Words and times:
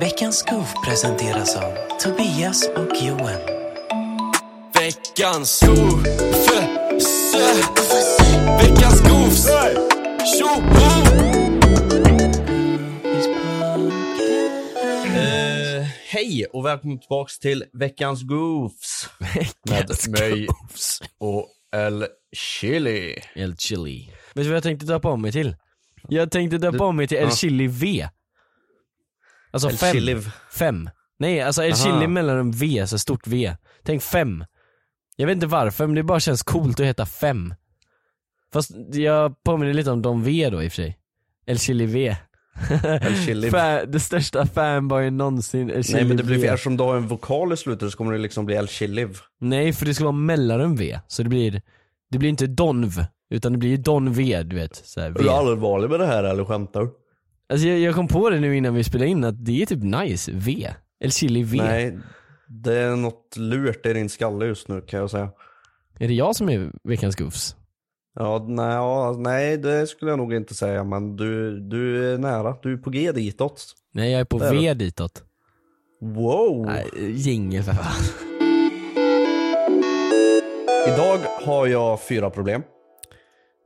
Veckans 0.00 0.38
Skov 0.38 0.66
presenteras 0.84 1.56
av 1.56 1.72
Tobias 2.00 2.68
och 2.68 2.96
Johan. 3.02 3.40
Veckans 4.74 5.50
skov, 5.50 6.02
Veckans 8.60 8.98
skovs, 8.98 9.48
Eh, 15.04 15.86
hej 16.08 16.46
och 16.52 16.66
välkommen 16.66 16.98
tillbaks 16.98 17.38
till 17.38 17.64
veckans 17.72 18.22
Goofs. 18.22 19.10
Med 19.70 19.90
mig 20.20 20.46
och 21.18 21.48
El 21.76 22.06
Chili. 22.36 23.16
El 23.34 23.56
Chili. 23.56 24.08
Vet 24.34 24.44
du 24.44 24.48
vad 24.48 24.56
jag 24.56 24.62
tänkte 24.62 24.86
döpa 24.86 25.08
om 25.08 25.22
mig 25.22 25.32
till? 25.32 25.56
Jag 26.08 26.30
tänkte 26.30 26.58
döpa 26.58 26.84
om 26.84 26.96
mig 26.96 27.08
till 27.08 27.18
El. 27.18 27.30
Chili 27.30 27.66
V. 27.66 28.08
Alltså 29.50 29.68
El 29.68 29.76
fem. 29.76 29.92
Chili. 29.92 30.22
Fem. 30.52 30.90
Nej, 31.18 31.40
alltså 31.40 31.62
El 31.62 31.72
Aha. 31.72 31.84
Chili 31.84 32.06
mellan 32.06 32.38
en 32.38 32.50
V, 32.50 32.86
så 32.86 32.98
stort 32.98 33.26
V. 33.26 33.56
Tänk 33.82 34.02
fem. 34.02 34.44
Jag 35.16 35.26
vet 35.26 35.34
inte 35.34 35.46
varför, 35.46 35.86
men 35.86 35.96
det 35.96 36.02
bara 36.02 36.20
känns 36.20 36.42
coolt 36.42 36.80
att 36.80 36.86
heta 36.86 37.06
fem. 37.06 37.54
Fast 38.52 38.70
jag 38.92 39.42
påminner 39.42 39.74
lite 39.74 39.90
om 39.90 40.02
Don 40.02 40.22
V 40.22 40.50
då 40.50 40.62
i 40.62 40.68
och 40.68 40.72
för 40.72 40.76
sig. 40.76 40.98
El 41.46 41.58
Chili 41.58 41.86
V. 41.86 42.16
El 42.84 43.16
Chili. 43.26 43.50
Det 43.86 44.00
största 44.00 44.46
fanboyen 44.46 45.16
någonsin, 45.16 45.70
El 45.70 45.84
Chili 45.84 45.98
Nej 45.98 46.04
men 46.04 46.16
det 46.16 46.22
blir 46.22 46.38
V. 46.38 46.46
eftersom 46.46 46.76
du 46.76 46.84
har 46.84 46.96
en 46.96 47.08
vokal 47.08 47.52
i 47.52 47.56
slutet 47.56 47.90
så 47.90 47.96
kommer 47.96 48.12
det 48.12 48.18
liksom 48.18 48.46
bli 48.46 48.56
El 48.56 48.68
Chili. 48.68 49.08
Nej, 49.40 49.72
för 49.72 49.86
det 49.86 49.94
ska 49.94 50.04
vara 50.04 50.12
mellan 50.12 50.60
en 50.60 50.76
V. 50.76 51.00
Så 51.06 51.22
det 51.22 51.28
blir, 51.28 51.62
det 52.10 52.18
blir 52.18 52.28
inte 52.28 52.46
Donv, 52.46 53.04
utan 53.30 53.52
det 53.52 53.58
blir 53.58 53.76
Don 53.76 54.12
V, 54.12 54.42
du 54.42 54.56
vet. 54.56 54.76
Så 54.76 55.00
här, 55.00 55.06
Är 55.08 55.12
v. 55.12 55.22
du 55.22 55.30
allvarlig 55.30 55.90
med 55.90 56.00
det 56.00 56.06
här 56.06 56.24
eller 56.24 56.44
skämtar 56.44 56.80
du? 56.80 56.90
Alltså 57.50 57.66
jag, 57.66 57.78
jag 57.78 57.94
kom 57.94 58.08
på 58.08 58.30
det 58.30 58.40
nu 58.40 58.56
innan 58.56 58.74
vi 58.74 58.84
spelade 58.84 59.10
in 59.10 59.24
att 59.24 59.44
det 59.44 59.62
är 59.62 59.66
typ 59.66 59.82
nice, 59.82 60.30
V. 60.34 60.68
El 61.04 61.12
Chili 61.12 61.42
V. 61.42 61.56
Nej, 61.58 61.98
det 62.48 62.74
är 62.78 62.96
något 62.96 63.36
lurt 63.36 63.86
i 63.86 63.92
din 63.92 64.08
skalle 64.08 64.46
just 64.46 64.68
nu 64.68 64.80
kan 64.80 65.00
jag 65.00 65.10
säga. 65.10 65.30
Är 65.98 66.08
det 66.08 66.14
jag 66.14 66.36
som 66.36 66.48
är 66.48 66.72
veckans 66.84 67.16
goofs? 67.16 67.56
Ja, 68.14 68.44
nej, 68.48 68.66
ja, 68.74 69.14
nej 69.18 69.56
det 69.58 69.86
skulle 69.86 70.10
jag 70.10 70.18
nog 70.18 70.34
inte 70.34 70.54
säga 70.54 70.84
men 70.84 71.16
du, 71.16 71.60
du 71.60 72.12
är 72.14 72.18
nära, 72.18 72.56
du 72.62 72.72
är 72.72 72.76
på 72.76 72.90
G 72.90 73.12
ditåt. 73.12 73.64
Nej 73.94 74.12
jag 74.12 74.20
är 74.20 74.24
på 74.24 74.38
Det 74.38 74.46
är 74.46 74.52
V 74.52 74.74
du. 74.74 74.84
ditåt. 74.84 75.24
Wow! 76.00 76.66
Nej, 76.66 76.86
jingel 77.16 77.62
för 77.62 77.72
fan. 77.72 78.02
Idag 80.94 81.18
har 81.44 81.66
jag 81.66 82.02
fyra 82.02 82.30
problem. 82.30 82.62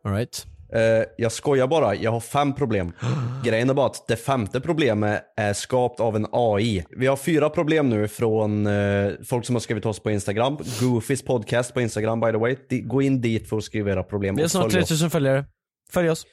Alright. 0.04 0.46
Eh, 0.74 1.04
jag 1.16 1.32
skojar 1.32 1.66
bara, 1.66 1.94
jag 1.94 2.10
har 2.10 2.20
fem 2.20 2.54
problem. 2.54 2.92
Grejen 3.44 3.70
är 3.70 3.74
bara 3.74 3.86
att 3.86 4.06
det 4.08 4.16
femte 4.16 4.60
problemet 4.60 5.22
är 5.36 5.52
skapat 5.52 6.00
av 6.00 6.16
en 6.16 6.26
AI. 6.32 6.84
Vi 6.90 7.06
har 7.06 7.16
fyra 7.16 7.50
problem 7.50 7.90
nu 7.90 8.08
från 8.08 8.66
eh, 8.66 9.12
folk 9.24 9.44
som 9.44 9.54
har 9.54 9.60
skrivit 9.60 9.86
oss 9.86 10.00
på 10.00 10.10
Instagram. 10.10 10.58
Goofys 10.80 11.22
podcast 11.22 11.74
på 11.74 11.80
Instagram 11.80 12.20
by 12.20 12.30
the 12.30 12.36
way. 12.38 12.56
Di- 12.68 12.80
gå 12.80 13.02
in 13.02 13.20
dit 13.20 13.48
för 13.48 13.56
att 13.56 13.64
skriva 13.64 13.92
era 13.92 14.02
problem 14.02 14.36
Vi 14.36 14.42
har 14.42 14.48
snart 14.48 14.62
följ 14.72 14.82
oss. 14.82 14.88
3000 14.88 15.10
följare. 15.10 15.44
Följ 15.90 16.10
oss. 16.10 16.26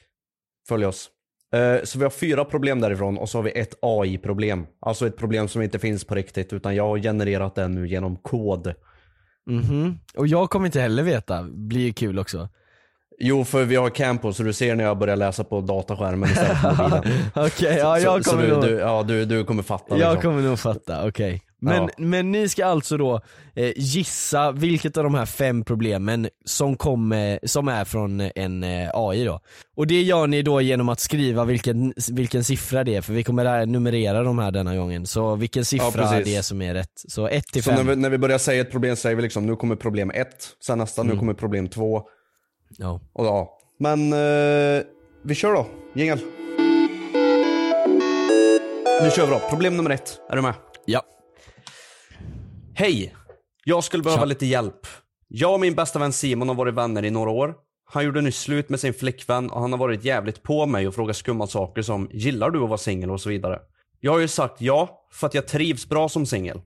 Följ 0.68 0.86
oss. 0.86 1.10
Eh, 1.54 1.84
så 1.84 1.98
vi 1.98 2.04
har 2.04 2.10
fyra 2.10 2.44
problem 2.44 2.80
därifrån 2.80 3.18
och 3.18 3.28
så 3.28 3.38
har 3.38 3.42
vi 3.42 3.50
ett 3.60 3.74
AI-problem. 3.82 4.66
Alltså 4.80 5.06
ett 5.06 5.16
problem 5.16 5.48
som 5.48 5.62
inte 5.62 5.78
finns 5.78 6.04
på 6.04 6.14
riktigt 6.14 6.52
utan 6.52 6.74
jag 6.74 6.88
har 6.88 6.98
genererat 6.98 7.54
det 7.54 7.68
nu 7.68 7.88
genom 7.88 8.16
kod. 8.16 8.74
Mhm. 9.46 9.98
Och 10.16 10.26
jag 10.26 10.50
kommer 10.50 10.66
inte 10.66 10.80
heller 10.80 11.02
veta, 11.02 11.42
blir 11.42 11.80
ju 11.80 11.92
kul 11.92 12.18
också. 12.18 12.48
Jo, 13.18 13.44
för 13.44 13.64
vi 13.64 13.76
har 13.76 13.90
Campo 13.90 14.32
så 14.32 14.42
du 14.42 14.52
ser 14.52 14.74
när 14.74 14.84
jag 14.84 14.98
börjar 14.98 15.16
läsa 15.16 15.44
på 15.44 15.60
dataskärmen 15.60 16.30
istället 16.30 16.60
för 16.60 16.70
mobilen. 16.70 17.18
Okej, 17.34 17.76
ja 17.78 17.98
jag 17.98 18.24
så, 18.24 18.30
kommer 18.30 18.48
så 18.48 18.54
nog... 18.54 18.62
du, 18.64 18.68
du, 18.68 18.74
ja, 18.78 19.02
du, 19.02 19.24
du 19.24 19.44
kommer 19.44 19.62
fatta 19.62 19.98
Jag 19.98 20.14
liksom. 20.14 20.30
kommer 20.30 20.48
nog 20.48 20.58
fatta, 20.58 21.06
okej. 21.08 21.42
Men, 21.60 21.82
Ja. 21.82 21.88
men 21.96 22.32
ni 22.32 22.48
ska 22.48 22.66
alltså 22.66 22.96
då 22.96 23.20
eh, 23.54 23.72
gissa 23.76 24.52
vilket 24.52 24.96
av 24.96 25.04
de 25.04 25.14
här 25.14 25.26
fem 25.26 25.64
problemen 25.64 26.28
som, 26.44 26.76
kommer, 26.76 27.38
som 27.42 27.68
är 27.68 27.84
från 27.84 28.20
en 28.20 28.64
eh, 28.64 28.90
AI 28.94 29.24
då. 29.24 29.40
Och 29.76 29.86
det 29.86 30.02
gör 30.02 30.26
ni 30.26 30.42
då 30.42 30.60
genom 30.60 30.88
att 30.88 31.00
skriva 31.00 31.44
vilken, 31.44 31.94
vilken 32.12 32.44
siffra 32.44 32.84
det 32.84 32.94
är, 32.96 33.00
för 33.00 33.12
vi 33.12 33.24
kommer 33.24 33.66
numrera 33.66 34.22
de 34.22 34.38
här 34.38 34.50
denna 34.50 34.76
gången. 34.76 35.06
Så 35.06 35.34
vilken 35.36 35.64
siffra 35.64 35.90
precis. 35.90 36.24
det 36.24 36.36
är 36.36 36.42
som 36.42 36.62
är 36.62 36.74
rätt. 36.74 37.02
Så 37.08 37.28
1 37.28 37.44
till 37.46 37.62
Så 37.62 37.70
5. 37.70 37.86
när 37.86 37.94
vi, 37.94 38.00
när 38.00 38.10
vi 38.10 38.18
börjar 38.18 38.38
säga 38.38 38.60
ett 38.60 38.70
problem 38.70 38.96
säger 38.96 39.16
vi 39.16 39.22
liksom 39.22 39.46
nu 39.46 39.56
kommer 39.56 39.76
problem 39.76 40.10
ett, 40.14 40.48
sen 40.64 40.78
nästa, 40.78 41.02
nu 41.02 41.16
kommer 41.16 41.34
problem 41.34 41.68
två. 41.68 42.02
Ja. 42.78 43.00
Och 43.12 43.26
ja. 43.26 43.58
Men 43.78 44.12
eh, 44.12 44.82
vi 45.24 45.34
kör 45.34 45.52
då, 45.52 45.66
jingel. 45.94 46.18
Nu 49.02 49.10
kör 49.10 49.26
vi 49.26 49.32
då, 49.32 49.40
problem 49.50 49.76
nummer 49.76 49.90
ett. 49.90 50.20
Är 50.30 50.36
du 50.36 50.42
med? 50.42 50.54
ja. 50.84 51.02
Hej! 52.74 53.14
Jag 53.64 53.84
skulle 53.84 54.02
behöva 54.02 54.20
Tja. 54.22 54.26
lite 54.26 54.46
hjälp. 54.46 54.86
Jag 55.28 55.52
och 55.52 55.60
min 55.60 55.74
bästa 55.74 55.98
vän 55.98 56.12
Simon 56.12 56.48
har 56.48 56.54
varit 56.54 56.74
vänner 56.74 57.04
i 57.04 57.10
några 57.10 57.30
år. 57.30 57.54
Han 57.84 58.04
gjorde 58.04 58.20
nyss 58.20 58.40
slut 58.40 58.68
med 58.68 58.80
sin 58.80 58.94
flickvän 58.94 59.50
och 59.50 59.60
han 59.60 59.72
har 59.72 59.78
varit 59.78 60.04
jävligt 60.04 60.42
på 60.42 60.66
mig 60.66 60.88
och 60.88 60.94
frågat 60.94 61.16
skumma 61.16 61.46
saker 61.46 61.82
som 61.82 62.08
“Gillar 62.12 62.50
du 62.50 62.62
att 62.62 62.68
vara 62.68 62.78
singel?” 62.78 63.10
och 63.10 63.20
så 63.20 63.28
vidare. 63.28 63.58
Jag 64.00 64.12
har 64.12 64.18
ju 64.18 64.28
sagt 64.28 64.60
ja, 64.60 65.06
för 65.12 65.26
att 65.26 65.34
jag 65.34 65.48
trivs 65.48 65.88
bra 65.88 66.08
som 66.08 66.26
singel. 66.26 66.60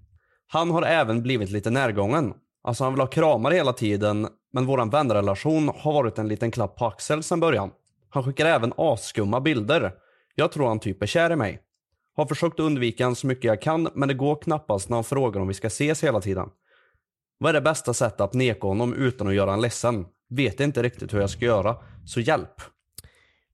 Han 0.48 0.70
har 0.70 0.82
även 0.82 1.22
blivit 1.22 1.50
lite 1.50 1.70
närgången. 1.70 2.34
Alltså 2.64 2.84
han 2.84 2.92
vill 2.92 3.00
ha 3.00 3.06
kramar 3.06 3.50
hela 3.50 3.72
tiden, 3.72 4.28
men 4.56 4.66
våran 4.66 4.90
vänrelation 4.90 5.68
har 5.76 5.92
varit 5.92 6.18
en 6.18 6.28
liten 6.28 6.50
klapp 6.50 6.76
på 6.76 6.86
axeln 6.86 7.22
sedan 7.22 7.40
början. 7.40 7.70
Han 8.08 8.24
skickar 8.24 8.46
även 8.46 8.72
asskumma 8.76 9.40
bilder. 9.40 9.92
Jag 10.34 10.52
tror 10.52 10.68
han 10.68 10.80
typ 10.80 11.02
är 11.02 11.06
kär 11.06 11.30
i 11.30 11.36
mig. 11.36 11.60
Har 12.14 12.26
försökt 12.26 12.60
undvika 12.60 13.04
honom 13.04 13.16
så 13.16 13.26
mycket 13.26 13.44
jag 13.44 13.62
kan, 13.62 13.88
men 13.94 14.08
det 14.08 14.14
går 14.14 14.36
knappast 14.36 14.88
när 14.88 14.96
han 14.96 15.04
frågar 15.04 15.40
om 15.40 15.48
vi 15.48 15.54
ska 15.54 15.66
ses 15.66 16.04
hela 16.04 16.20
tiden. 16.20 16.48
Vad 17.38 17.48
är 17.48 17.52
det 17.52 17.60
bästa 17.60 17.94
sättet 17.94 18.20
att 18.20 18.34
neka 18.34 18.66
honom 18.66 18.94
utan 18.94 19.28
att 19.28 19.34
göra 19.34 19.50
honom 19.50 19.62
ledsen? 19.62 20.06
Vet 20.28 20.60
inte 20.60 20.82
riktigt 20.82 21.14
hur 21.14 21.20
jag 21.20 21.30
ska 21.30 21.44
göra, 21.44 21.76
så 22.04 22.20
hjälp. 22.20 22.60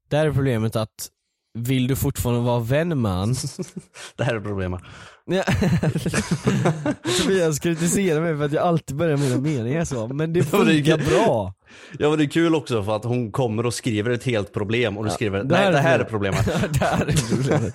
Där 0.09 0.27
är 0.27 0.33
problemet 0.33 0.77
att 0.77 1.09
vill 1.55 1.87
du 1.87 1.97
fortfarande 1.97 2.41
vara 2.41 2.59
vän 2.61 3.01
med 3.03 3.13
han? 3.13 3.35
Det 4.17 4.25
här 4.25 4.35
är 4.35 4.41
problemet. 4.41 4.81
Ja. 5.25 5.43
Tobias 7.23 7.59
kritiserar 7.59 8.21
mig 8.21 8.37
för 8.37 8.45
att 8.45 8.53
jag 8.53 8.63
alltid 8.67 8.97
börjar 8.97 9.17
mina 9.17 9.37
meningar 9.37 9.85
så, 9.85 10.09
men 10.09 10.33
det 10.33 10.39
Ja, 10.41 10.45
funkar 10.45 10.97
bra. 10.99 11.55
Ja 11.99 12.09
men 12.11 12.19
det 12.19 12.25
är 12.25 12.29
kul 12.29 12.55
också 12.55 12.83
för 12.85 12.97
att 12.97 13.05
hon 13.05 13.33
kommer 13.33 13.67
och 13.67 13.75
skriver 13.75 14.11
ett 14.11 14.25
helt 14.25 14.53
problem 14.53 14.99
och 14.99 15.05
du 15.05 15.11
skriver 15.11 15.39
det 15.39 15.45
nej 15.45 15.73
det 15.73 15.79
här 15.79 15.99
är 15.99 16.05
problemet." 16.05 16.47
det 16.73 16.85
här 16.85 17.07
är 17.07 17.35
problemet. 17.37 17.75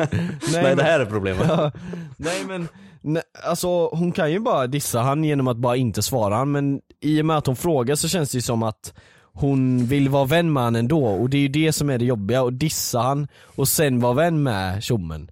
Nej, 0.51 0.63
men- 0.63 0.77
det 0.77 0.83
här 0.83 0.99
är 0.99 1.05
problemet. 1.05 1.45
Ja, 1.47 1.71
nej 2.17 2.43
men, 2.47 2.67
nej, 3.01 3.23
alltså 3.43 3.87
hon 3.87 4.11
kan 4.11 4.31
ju 4.31 4.39
bara 4.39 4.67
dissa 4.67 4.99
han 4.99 5.23
genom 5.23 5.47
att 5.47 5.57
bara 5.57 5.75
inte 5.75 6.01
svara 6.01 6.35
han 6.35 6.51
men 6.51 6.79
i 7.01 7.21
och 7.21 7.25
med 7.25 7.37
att 7.37 7.45
hon 7.45 7.55
frågar 7.55 7.95
så 7.95 8.07
känns 8.07 8.31
det 8.31 8.37
ju 8.37 8.41
som 8.41 8.63
att 8.63 8.93
hon 9.39 9.85
vill 9.85 10.09
vara 10.09 10.25
vän 10.25 10.53
med 10.53 10.63
han 10.63 10.75
ändå 10.75 11.05
och 11.05 11.29
det 11.29 11.37
är 11.37 11.41
ju 11.41 11.47
det 11.47 11.73
som 11.73 11.89
är 11.89 11.97
det 11.97 12.05
jobbiga, 12.05 12.43
och 12.43 12.53
dissa 12.53 12.99
han 12.99 13.27
och 13.43 13.67
sen 13.67 13.99
vara 13.99 14.13
vän 14.13 14.43
med 14.43 14.83
tjommen. 14.83 15.31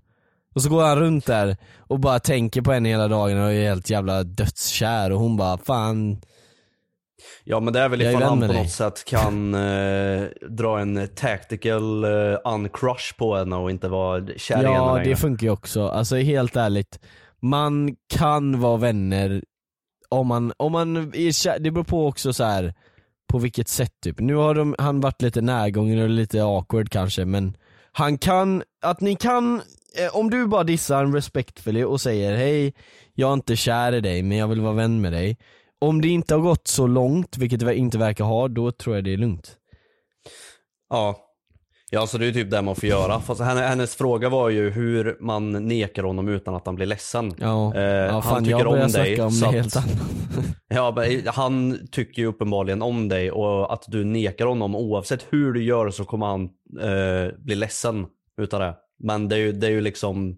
Och 0.55 0.61
så 0.61 0.69
går 0.69 0.83
han 0.83 0.99
runt 0.99 1.25
där 1.25 1.57
och 1.79 1.99
bara 1.99 2.19
tänker 2.19 2.61
på 2.61 2.71
henne 2.71 2.89
hela 2.89 3.07
dagen 3.07 3.41
och 3.41 3.51
är 3.51 3.63
helt 3.67 3.89
jävla 3.89 4.23
dödskär 4.23 5.11
och 5.11 5.19
hon 5.19 5.37
bara 5.37 5.57
fan 5.57 6.21
Ja 7.43 7.59
men 7.59 7.73
det 7.73 7.79
är 7.79 7.89
väl 7.89 8.01
är 8.01 8.09
ifall 8.09 8.23
han 8.23 8.39
på 8.41 8.47
dig. 8.47 8.57
något 8.61 8.71
sätt 8.71 9.05
kan 9.05 9.53
eh, 9.55 10.23
dra 10.49 10.79
en 10.79 11.07
tactical 11.15 12.03
eh, 12.03 12.37
uncrush 12.45 13.17
på 13.17 13.35
henne 13.35 13.55
och 13.55 13.71
inte 13.71 13.87
vara 13.87 14.27
kär 14.37 14.55
i 14.55 14.57
henne 14.57 14.69
Ja 14.69 14.93
längre. 14.95 15.09
det 15.09 15.15
funkar 15.15 15.47
ju 15.47 15.51
också, 15.53 15.87
alltså 15.87 16.15
helt 16.15 16.55
ärligt 16.55 16.99
Man 17.41 17.95
kan 18.13 18.59
vara 18.59 18.77
vänner 18.77 19.43
om 20.09 20.27
man, 20.27 20.53
om 20.57 20.71
man 20.71 20.97
är 21.15 21.31
kär, 21.31 21.59
det 21.59 21.71
beror 21.71 21.83
på 21.83 22.07
också 22.07 22.33
så 22.33 22.43
här 22.43 22.73
på 23.35 23.39
vilket 23.39 23.67
sätt 23.67 23.93
typ. 24.01 24.19
Nu 24.19 24.35
har 24.35 24.55
de, 24.55 24.75
han 24.79 25.01
varit 25.01 25.21
lite 25.21 25.41
närgången 25.41 26.01
och 26.01 26.09
lite 26.09 26.43
awkward 26.43 26.89
kanske 26.89 27.25
men 27.25 27.57
han 27.91 28.17
kan, 28.17 28.63
att 28.81 29.01
ni 29.01 29.15
kan, 29.15 29.61
eh, 29.97 30.15
om 30.15 30.29
du 30.29 30.47
bara 30.47 30.63
dissar 30.63 31.03
en 31.03 31.13
respectfully 31.13 31.83
och 31.83 32.01
säger 32.01 32.37
hej, 32.37 32.73
jag 33.13 33.29
är 33.29 33.33
inte 33.33 33.55
kär 33.55 33.93
i 33.93 34.01
dig 34.01 34.23
men 34.23 34.37
jag 34.37 34.47
vill 34.47 34.61
vara 34.61 34.73
vän 34.73 35.01
med 35.01 35.13
dig. 35.13 35.37
Om 35.79 36.01
det 36.01 36.07
inte 36.07 36.35
har 36.35 36.41
gått 36.41 36.67
så 36.67 36.87
långt, 36.87 37.37
vilket 37.37 37.59
det 37.59 37.75
inte 37.75 37.97
verkar 37.97 38.23
ha, 38.23 38.47
då 38.47 38.71
tror 38.71 38.95
jag 38.95 39.03
det 39.03 39.13
är 39.13 39.17
lugnt. 39.17 39.55
Ja. 40.89 41.24
Ja 41.95 42.07
så 42.07 42.17
det 42.17 42.27
är 42.27 42.31
typ 42.31 42.51
det 42.51 42.61
man 42.61 42.75
får 42.75 42.89
göra. 42.89 43.19
Fast 43.19 43.41
henne, 43.41 43.61
hennes 43.61 43.95
fråga 43.95 44.29
var 44.29 44.49
ju 44.49 44.69
hur 44.69 45.17
man 45.19 45.51
nekar 45.51 46.03
honom 46.03 46.27
utan 46.27 46.55
att 46.55 46.65
han 46.65 46.75
blir 46.75 46.85
ledsen. 46.85 47.33
Ja, 47.37 47.75
Eh, 47.75 47.81
ja 47.83 48.11
han 48.11 48.21
fan 48.23 48.43
tycker 48.43 48.57
jag 48.59 48.67
om 48.67 48.91
dig, 48.91 49.21
om 49.21 49.31
så 49.31 49.45
att- 49.45 49.53
helt 49.53 49.75
annat. 49.75 49.89
Ja, 50.67 50.95
han 51.33 51.79
tycker 51.91 52.21
ju 52.21 52.27
uppenbarligen 52.27 52.81
om 52.81 53.09
dig 53.09 53.31
och 53.31 53.73
att 53.73 53.83
du 53.87 54.03
nekar 54.05 54.45
honom 54.45 54.75
oavsett 54.75 55.25
hur 55.29 55.53
du 55.53 55.63
gör 55.63 55.89
så 55.89 56.05
kommer 56.05 56.25
han 56.25 56.43
eh, 56.81 57.33
bli 57.37 57.55
ledsen 57.55 58.05
utav 58.41 58.59
det. 58.59 58.73
Men 59.03 59.29
det 59.29 59.35
är 59.35 59.39
ju, 59.39 59.51
det 59.51 59.67
är 59.67 59.71
ju 59.71 59.81
liksom, 59.81 60.35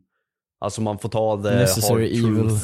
alltså 0.61 0.81
man 0.81 0.97
får 0.99 1.09
ta 1.09 1.35
det 1.35 1.55
Necessary 1.55 2.21
hard 2.21 2.31
evil. 2.31 2.57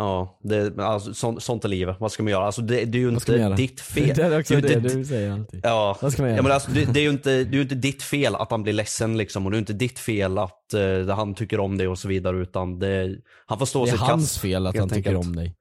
Ja, 0.00 0.38
det, 0.42 0.78
alltså, 0.78 1.14
sånt, 1.14 1.42
sånt 1.42 1.64
är 1.64 1.68
livet. 1.68 1.96
Vad 2.00 2.12
ska 2.12 2.22
man 2.22 2.30
göra? 2.32 2.44
Alltså 2.46 2.62
det, 2.62 2.84
det 2.84 2.98
är 2.98 3.00
ju 3.00 3.08
inte 3.08 3.48
ditt 3.48 3.80
fel. 3.80 4.08
Det 4.16 4.22
är 4.22 4.38
också 4.40 4.54
det 4.60 4.72
inte- 4.74 4.96
du 4.96 5.04
säger 5.04 5.30
alltid. 5.32 5.60
Ja, 5.64 5.98
Vad 6.02 6.12
ska 6.12 6.22
man 6.22 6.28
göra? 6.28 6.38
ja 6.38 6.42
men 6.42 6.52
alltså, 6.52 6.70
det, 6.70 6.84
det 6.84 7.00
är 7.00 7.04
ju 7.04 7.10
inte, 7.10 7.30
det 7.44 7.50
är 7.50 7.56
ju 7.56 7.62
inte 7.62 7.74
ditt 7.74 8.02
fel 8.02 8.34
att 8.34 8.50
han 8.50 8.62
blir 8.62 8.72
ledsen 8.72 9.16
liksom 9.18 9.44
och 9.46 9.50
det 9.52 9.56
är 9.56 9.58
inte 9.58 9.72
ditt 9.72 9.98
fel 9.98 10.38
att 10.38 10.74
eh, 10.74 11.16
han 11.16 11.34
tycker 11.34 11.60
om 11.60 11.76
dig 11.78 11.88
och 11.88 11.98
så 11.98 12.08
vidare 12.08 12.36
utan 12.42 12.78
det, 12.78 13.16
han 13.46 13.58
får 13.58 13.66
stå 13.66 13.84
Det 13.84 13.90
är 13.90 13.92
sitt 13.92 14.00
hans 14.00 14.22
kast, 14.32 14.38
fel 14.40 14.66
att 14.66 14.76
han 14.78 14.88
tycker 14.88 15.16
om 15.16 15.36
dig. 15.36 15.56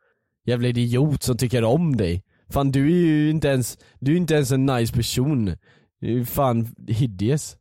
Jävla 0.45 0.67
idiot 0.67 1.23
som 1.23 1.37
tycker 1.37 1.63
om 1.63 1.97
dig. 1.97 2.23
Fan 2.49 2.71
du 2.71 2.85
är 2.85 3.05
ju 3.05 3.29
inte 3.29 3.47
ens, 3.47 3.77
du 3.99 4.11
är 4.13 4.17
inte 4.17 4.33
ens 4.33 4.51
en 4.51 4.65
nice 4.65 4.93
person. 4.93 5.55
Du 6.01 6.19
är 6.21 6.25
fan 6.25 6.75
hideous. 6.87 7.57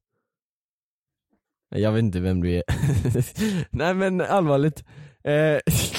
Jag 1.74 1.92
vet 1.92 2.02
inte 2.02 2.20
vem 2.20 2.40
du 2.40 2.54
är. 2.54 2.62
Nej 3.76 3.94
men 3.94 4.20
allvarligt. 4.20 4.84
Eh, 5.24 5.58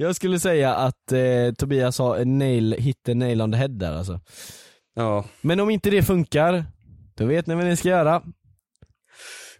jag 0.00 0.16
skulle 0.16 0.40
säga 0.40 0.74
att 0.74 1.12
eh, 1.12 1.52
Tobias 1.58 1.98
har 1.98 2.16
en 2.16 2.38
nail, 2.38 2.74
hit 2.78 3.08
a 3.08 3.14
nail 3.14 3.42
on 3.42 3.52
the 3.52 3.58
head 3.58 3.68
där 3.68 3.92
alltså. 3.92 4.20
Ja, 4.94 5.24
Men 5.40 5.60
om 5.60 5.70
inte 5.70 5.90
det 5.90 6.02
funkar, 6.02 6.64
då 7.14 7.26
vet 7.26 7.46
ni 7.46 7.54
vad 7.54 7.64
ni 7.64 7.76
ska 7.76 7.88
göra. 7.88 8.22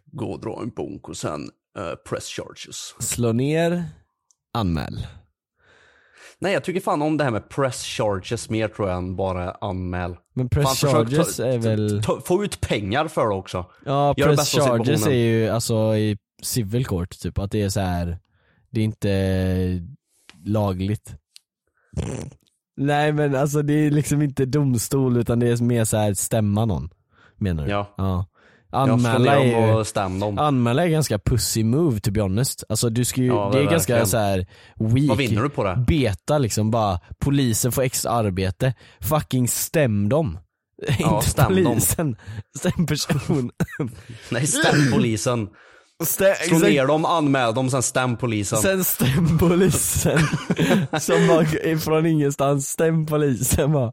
gå 0.05 0.33
och 0.33 0.41
dra 0.41 0.61
en 0.63 0.71
bonk 0.71 1.09
och 1.09 1.17
sen 1.17 1.51
eh, 1.79 1.95
press 2.09 2.29
charges. 2.29 2.95
Slå 3.01 3.33
ner, 3.33 3.85
anmäl. 4.55 5.07
Nej 6.39 6.53
jag 6.53 6.65
tycker 6.65 6.81
fan 6.81 7.03
om 7.03 7.17
det 7.17 7.25
här 7.25 7.31
med 7.31 7.49
press 7.49 7.85
charges 7.85 8.51
mer 8.51 8.69
tror 8.69 8.89
jag 8.89 8.99
än 8.99 9.17
bara 9.17 9.51
anmäl. 9.51 10.17
Men 10.35 10.49
press 10.49 10.81
Fan, 10.81 10.93
charges 10.93 11.37
ta, 11.37 11.45
är 11.45 11.59
väl... 11.59 12.03
ta, 12.03 12.21
få 12.21 12.45
ut 12.45 12.61
pengar 12.61 13.09
för 13.09 13.29
det 13.29 13.35
också. 13.35 13.71
Ja, 13.85 14.15
Gör 14.17 14.27
press 14.27 14.53
charges 14.55 15.07
är 15.07 15.11
ju 15.11 15.49
alltså 15.49 15.97
i 15.97 16.19
civil 16.43 16.87
court 16.87 17.19
typ, 17.21 17.39
att 17.39 17.51
det 17.51 17.63
är 17.63 17.69
så 17.69 17.81
här. 17.81 18.19
det 18.71 18.81
är 18.81 18.85
inte 18.85 19.11
lagligt. 20.45 21.15
Nej 22.77 23.13
men 23.13 23.35
alltså 23.35 23.63
det 23.63 23.73
är 23.73 23.91
liksom 23.91 24.23
inte 24.23 24.45
domstol 24.45 25.17
utan 25.17 25.39
det 25.41 25.49
är 25.49 25.63
mer 25.63 25.85
så 25.85 25.97
här 25.97 26.15
stämma 26.15 26.65
någon. 26.65 26.89
Menar 27.37 27.65
du? 27.65 27.71
Ja. 27.71 27.95
ja. 27.97 28.27
Anmäla 28.73 29.35
dem 29.35 29.43
är 29.43 29.77
ju, 29.77 30.21
dem. 30.21 30.39
anmäla 30.39 30.85
är 30.85 30.89
ganska 30.89 31.19
pussy 31.19 31.65
move 31.65 32.01
to 32.01 32.11
be 32.11 32.21
honest. 32.21 32.65
Alltså 32.69 32.91
du 32.91 33.05
ska 33.05 33.21
ju, 33.21 33.27
Ja, 33.27 33.35
det 33.35 33.41
är 33.41 33.45
verkligen. 33.47 33.71
ganska 33.73 34.07
så 34.07 34.17
här 34.17 34.47
weak. 34.77 35.09
Vad 35.09 35.19
vinner 35.19 35.43
du 35.43 35.49
på 35.49 35.65
det? 35.65 35.85
Beta 35.87 36.39
liksom 36.39 36.71
bara, 36.71 37.01
polisen 37.21 37.73
får 37.73 37.83
extra 37.83 38.11
arbete. 38.13 38.75
Fucking 39.01 39.49
stäm 39.49 40.09
dem. 40.09 40.39
Ja, 40.99 41.15
inte 41.15 41.31
stäm 41.31 41.55
dem. 41.55 41.65
polisen, 41.65 42.17
stäm 42.59 42.87
person. 42.87 43.51
Nej 44.31 44.47
stäm 44.47 44.93
polisen. 44.93 45.49
Stä- 46.00 46.35
Slå 46.49 46.58
ner 46.58 46.87
dem, 46.87 47.05
anmäl 47.05 47.55
dem, 47.55 47.70
sen 47.70 47.82
stäm 47.82 48.17
polisen. 48.17 48.58
Sen 48.58 48.85
stäm 48.85 49.38
polisen. 49.38 50.19
Som 51.00 51.26
bara 51.29 51.79
från 51.79 52.06
ingenstans, 52.06 52.69
stäm 52.69 53.06
polisen 53.06 53.73
bara. 53.73 53.93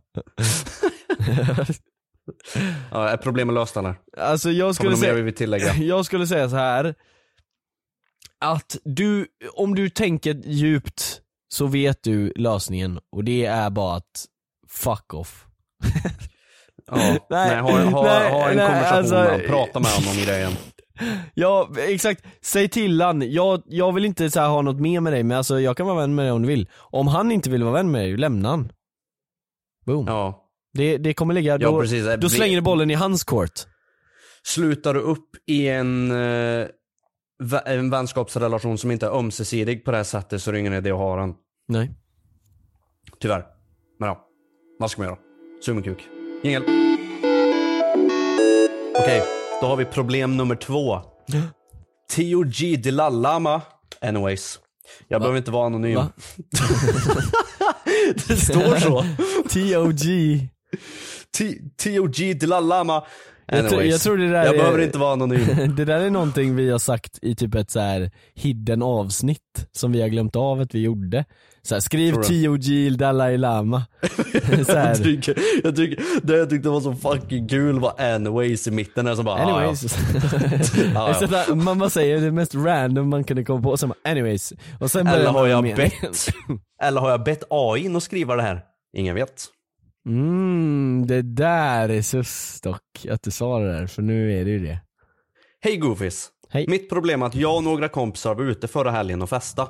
Ja, 2.91 3.09
är 3.09 3.17
problemet 3.17 3.53
löst 3.53 3.77
eller? 3.77 3.95
Alltså 4.17 4.51
jag 4.51 4.75
skulle 4.75 4.89
mer 4.89 4.95
vi 4.97 5.01
säga, 5.01 5.13
vill 5.13 5.33
tillägga? 5.35 5.73
jag 5.79 6.05
skulle 6.05 6.27
säga 6.27 6.49
så 6.49 6.55
här 6.55 6.95
att 8.45 8.77
du, 8.83 9.27
om 9.53 9.75
du 9.75 9.89
tänker 9.89 10.41
djupt 10.45 11.21
så 11.53 11.65
vet 11.67 12.03
du 12.03 12.33
lösningen 12.35 12.99
och 13.11 13.23
det 13.23 13.45
är 13.45 13.69
bara 13.69 13.95
att 13.95 14.25
fuck 14.69 15.13
off. 15.13 15.45
Ja. 16.87 16.95
Nej, 16.97 17.17
Nej, 17.29 17.55
ha, 17.57 17.71
ha, 17.83 18.03
nej, 18.03 18.31
ha 18.31 18.49
en 18.49 18.57
nej, 18.57 18.65
konversation 18.67 18.97
alltså- 18.97 19.15
med 19.15 19.25
honom, 19.31 19.47
prata 19.47 19.79
med 19.79 19.91
honom 19.91 20.09
om 20.09 20.25
grejen. 20.25 20.51
Ja 21.33 21.69
exakt, 21.77 22.25
säg 22.41 22.69
till 22.69 23.01
han, 23.01 23.31
jag, 23.31 23.63
jag 23.65 23.93
vill 23.93 24.05
inte 24.05 24.29
så 24.29 24.39
ha 24.39 24.61
något 24.61 24.79
mer 24.79 24.99
med 24.99 25.13
dig 25.13 25.23
men 25.23 25.37
alltså 25.37 25.59
jag 25.59 25.77
kan 25.77 25.85
vara 25.87 25.97
vän 25.97 26.15
med 26.15 26.25
dig 26.25 26.31
om 26.31 26.41
du 26.41 26.47
vill. 26.47 26.69
Om 26.75 27.07
han 27.07 27.31
inte 27.31 27.49
vill 27.49 27.63
vara 27.63 27.73
vän 27.73 27.91
med 27.91 28.01
dig, 28.01 28.17
lämna 28.17 28.49
han. 28.49 28.71
Boom. 29.85 30.05
Ja. 30.07 30.43
Det, 30.73 30.97
det 30.97 31.13
kommer 31.13 31.33
ligga, 31.33 31.51
Ja, 31.51 31.57
då, 31.57 31.81
precis. 31.81 32.05
då 32.19 32.29
slänger 32.29 32.55
du 32.55 32.61
bollen 32.61 32.91
i 32.91 32.93
hans 32.93 33.23
court. 33.23 33.51
Slutar 34.43 34.93
du 34.93 34.99
upp 34.99 35.29
i 35.45 35.67
en, 35.67 36.11
eh, 36.11 36.67
en 37.65 37.89
vänskapsrelation 37.89 38.77
som 38.77 38.91
inte 38.91 39.05
är 39.05 39.17
ömsesidig 39.19 39.85
på 39.85 39.91
det 39.91 39.97
här 39.97 40.03
sättet 40.03 40.41
så 40.41 40.51
är 40.51 40.53
det 40.53 40.59
ingen 40.59 40.73
idé 40.73 40.91
att 40.91 40.97
ha 40.97 41.15
den. 41.19 41.33
Nej. 41.67 41.91
Tyvärr. 43.19 43.45
Men 43.99 44.09
ja, 44.09 44.27
vad 44.79 44.91
ska 44.91 45.01
man 45.01 45.07
göra? 45.09 45.19
Sug 45.65 45.83
kuk. 45.83 46.07
Jingel. 46.43 46.63
Okej, 48.99 49.23
då 49.61 49.67
har 49.67 49.75
vi 49.75 49.85
problem 49.85 50.37
nummer 50.37 50.55
två. 50.55 51.01
TOG 52.15 52.81
Dilalama. 52.83 53.61
Anyways. 54.01 54.59
Jag 55.07 55.21
behöver 55.21 55.37
inte 55.37 55.51
vara 55.51 55.65
anonym. 55.65 55.95
Va? 55.95 56.09
det 58.27 58.37
står 58.37 58.79
så. 58.79 59.05
TOG. 59.49 60.49
TOG 61.77 62.39
Dilalama. 62.39 63.03
Jag, 63.45 63.59
tro, 63.59 63.67
Anyways. 63.67 63.91
jag 63.91 64.01
tror 64.01 64.17
det 64.17 64.27
där 64.27 64.45
Jag 64.45 64.53
är, 64.55 64.57
behöver 64.57 64.79
inte 64.79 64.97
vara 64.97 65.13
anonym. 65.13 65.75
Det 65.75 65.85
där 65.85 65.99
är 65.99 66.09
någonting 66.09 66.55
vi 66.55 66.69
har 66.69 66.79
sagt 66.79 67.19
i 67.21 67.35
typ 67.35 67.55
ett 67.55 67.71
så 67.71 67.79
här 67.79 68.11
hidden 68.33 68.81
avsnitt 68.81 69.67
som 69.71 69.91
vi 69.91 70.01
har 70.01 70.07
glömt 70.07 70.35
av 70.35 70.59
att 70.59 70.75
vi 70.75 70.79
gjorde. 70.79 71.25
Så 71.67 71.75
här, 71.75 71.81
skriv? 71.81 72.13
TOG 72.13 72.97
Dalai 72.97 73.37
Lama. 73.37 73.85
Jag 74.67 74.97
tycker, 75.03 75.35
jag 75.63 75.75
tycker, 75.75 76.03
det 76.23 76.37
jag 76.37 76.49
tyckte 76.49 76.69
var 76.69 76.81
så 76.81 76.95
fucking 76.95 77.47
kul 77.47 77.79
var 77.79 78.01
anyways 78.01 78.67
i 78.67 78.71
mitten 78.71 79.05
där 79.05 79.15
som 79.15 79.25
bara 79.25 79.35
anyways. 79.37 79.97
Ja, 80.93 81.15
ja. 81.21 81.27
Där, 81.27 81.55
man 81.55 81.79
bara 81.79 81.89
säger 81.89 82.21
det 82.21 82.31
mest 82.31 82.55
random 82.55 83.09
man 83.09 83.23
kunde 83.23 83.43
komma 83.43 83.61
på, 83.61 83.87
bara, 83.87 84.11
anyways. 84.11 84.53
Och 84.79 84.91
sen 84.91 85.07
Eller 85.17 85.31
har 85.31 85.47
jag 85.47 85.63
bett, 85.75 85.93
eller 86.83 87.01
har 87.01 87.09
jag 87.09 87.23
bett 87.23 87.43
AI 87.49 87.95
att 87.95 88.03
skriva 88.03 88.35
det 88.35 88.41
här? 88.41 88.61
Ingen 88.97 89.15
vet. 89.15 89.45
Mm, 90.05 91.03
det 91.07 91.21
där 91.21 91.89
är 91.89 92.01
sus 92.01 92.61
dock, 92.61 93.05
att 93.11 93.23
du 93.23 93.31
sa 93.31 93.59
det 93.59 93.73
där, 93.73 93.87
för 93.87 94.01
nu 94.01 94.39
är 94.39 94.45
det 94.45 94.51
ju 94.51 94.59
det. 94.59 94.79
Hej 95.61 95.77
Goofies. 95.77 96.29
Hej. 96.49 96.65
Mitt 96.67 96.89
problem 96.89 97.21
är 97.21 97.25
att 97.25 97.35
jag 97.35 97.55
och 97.55 97.63
några 97.63 97.89
kompisar 97.89 98.35
var 98.35 98.43
ute 98.43 98.67
förra 98.67 98.91
helgen 98.91 99.21
och 99.21 99.29
festa. 99.29 99.67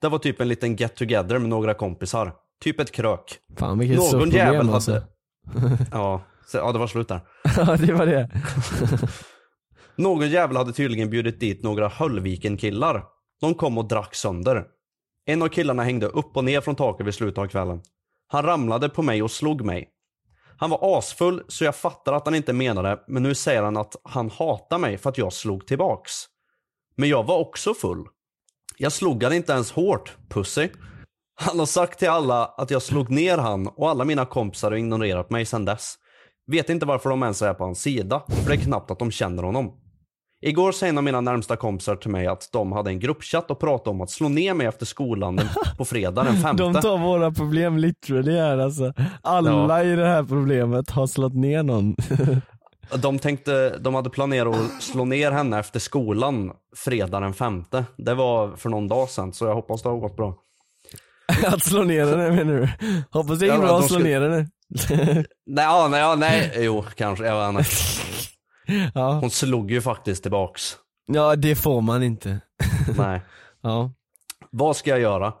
Det 0.00 0.08
var 0.08 0.18
typ 0.18 0.40
en 0.40 0.48
liten 0.48 0.76
get 0.76 0.96
together 0.96 1.38
med 1.38 1.48
några 1.48 1.74
kompisar. 1.74 2.32
Typ 2.60 2.80
ett 2.80 2.92
krök. 2.92 3.38
Fan 3.58 3.78
vilket 3.78 3.98
Någon 3.98 4.10
problem 4.10 4.32
jävel 4.32 4.56
hade... 4.56 4.74
alltså. 4.74 5.02
Ja, 5.92 6.22
så, 6.46 6.56
ja 6.56 6.72
det 6.72 6.78
var 6.78 6.86
slut 6.86 7.08
där. 7.08 7.20
Ja 7.56 7.76
det 7.76 7.92
var 7.92 8.06
det. 8.06 8.30
Någon 9.96 10.30
jävel 10.30 10.56
hade 10.56 10.72
tydligen 10.72 11.10
bjudit 11.10 11.40
dit 11.40 11.62
några 11.62 11.88
Höllviken-killar. 11.88 13.04
De 13.40 13.54
kom 13.54 13.78
och 13.78 13.88
drack 13.88 14.14
sönder. 14.14 14.64
En 15.26 15.42
av 15.42 15.48
killarna 15.48 15.82
hängde 15.82 16.06
upp 16.06 16.36
och 16.36 16.44
ner 16.44 16.60
från 16.60 16.76
taket 16.76 17.06
vid 17.06 17.14
slutet 17.14 17.38
av 17.38 17.46
kvällen. 17.46 17.80
Han 18.28 18.42
ramlade 18.42 18.88
på 18.88 19.02
mig 19.02 19.22
och 19.22 19.30
slog 19.30 19.64
mig. 19.64 19.88
Han 20.58 20.70
var 20.70 20.98
asfull 20.98 21.42
så 21.48 21.64
jag 21.64 21.76
fattar 21.76 22.12
att 22.12 22.26
han 22.26 22.34
inte 22.34 22.52
menade 22.52 22.98
men 23.08 23.22
nu 23.22 23.34
säger 23.34 23.62
han 23.62 23.76
att 23.76 23.96
han 24.02 24.30
hatar 24.30 24.78
mig 24.78 24.98
för 24.98 25.10
att 25.10 25.18
jag 25.18 25.32
slog 25.32 25.66
tillbaks. 25.66 26.12
Men 26.96 27.08
jag 27.08 27.24
var 27.24 27.38
också 27.38 27.74
full. 27.74 28.04
Jag 28.80 28.92
slog 28.92 29.22
han 29.22 29.32
inte 29.32 29.52
ens 29.52 29.72
hårt, 29.72 30.16
pussy. 30.28 30.68
Han 31.40 31.58
har 31.58 31.66
sagt 31.66 31.98
till 31.98 32.08
alla 32.08 32.44
att 32.44 32.70
jag 32.70 32.82
slog 32.82 33.10
ner 33.10 33.38
han 33.38 33.66
och 33.66 33.90
alla 33.90 34.04
mina 34.04 34.24
kompisar 34.24 34.70
har 34.70 34.78
ignorerat 34.78 35.30
mig 35.30 35.44
sedan 35.44 35.64
dess. 35.64 35.94
Vet 36.46 36.70
inte 36.70 36.86
varför 36.86 37.10
de 37.10 37.22
ens 37.22 37.42
är 37.42 37.54
på 37.54 37.64
hans 37.64 37.80
sida, 37.80 38.22
för 38.28 38.50
det 38.50 38.56
är 38.56 38.64
knappt 38.64 38.90
att 38.90 38.98
de 38.98 39.10
känner 39.10 39.42
honom. 39.42 39.72
Igår 40.40 40.72
sa 40.72 40.86
en 40.86 40.98
av 40.98 41.04
mina 41.04 41.20
närmsta 41.20 41.56
kompisar 41.56 41.96
till 41.96 42.10
mig 42.10 42.26
att 42.26 42.48
de 42.52 42.72
hade 42.72 42.90
en 42.90 43.00
gruppchatt 43.00 43.50
och 43.50 43.60
pratade 43.60 43.90
om 43.90 44.00
att 44.00 44.10
slå 44.10 44.28
ner 44.28 44.54
mig 44.54 44.66
efter 44.66 44.86
skolan 44.86 45.40
på 45.78 45.84
fredag 45.84 46.24
den 46.24 46.36
femte. 46.42 46.62
De 46.62 46.74
tar 46.74 46.98
våra 46.98 47.30
problem 47.30 47.78
literally 47.78 48.36
här 48.36 48.58
alltså. 48.58 48.92
Alla 49.22 49.84
i 49.84 49.96
det 49.96 50.06
här 50.06 50.24
problemet 50.24 50.90
har 50.90 51.06
slått 51.06 51.34
ner 51.34 51.62
någon. 51.62 51.96
De 52.96 53.18
tänkte, 53.18 53.78
de 53.78 53.94
hade 53.94 54.10
planerat 54.10 54.56
att 54.56 54.82
slå 54.82 55.04
ner 55.04 55.30
henne 55.30 55.58
efter 55.58 55.80
skolan 55.80 56.52
fredag 56.76 57.20
den 57.20 57.34
femte. 57.34 57.84
Det 57.96 58.14
var 58.14 58.56
för 58.56 58.68
någon 58.68 58.88
dag 58.88 59.08
sedan 59.08 59.32
så 59.32 59.44
jag 59.46 59.54
hoppas 59.54 59.82
det 59.82 59.88
har 59.88 59.96
gått 59.96 60.16
bra. 60.16 60.34
att 61.46 61.62
slå 61.62 61.82
ner 61.82 62.06
henne 62.06 62.30
menar 62.30 62.54
du? 62.54 62.68
Hoppas 63.10 63.38
det 63.38 63.46
Ja, 63.46 63.58
bra 63.58 63.78
att 63.78 63.88
slå 63.88 63.98
ner 63.98 64.20
henne. 64.20 64.48
Nej, 65.46 65.64
ja, 65.64 65.88
nej, 65.90 66.00
ja, 66.00 66.14
nej, 66.14 66.52
jo 66.56 66.84
kanske, 66.96 67.24
jag 67.26 67.52
vet 67.52 67.60
inte. 67.60 67.70
ja. 68.94 69.12
Hon 69.12 69.30
slog 69.30 69.70
ju 69.70 69.80
faktiskt 69.80 70.22
tillbaks. 70.22 70.76
ja, 71.06 71.36
det 71.36 71.56
får 71.56 71.80
man 71.80 72.02
inte. 72.02 72.40
Nej. 72.98 73.20
Ja. 73.62 73.92
Vad 74.50 74.76
ska 74.76 74.90
jag 74.90 75.00
göra? 75.00 75.32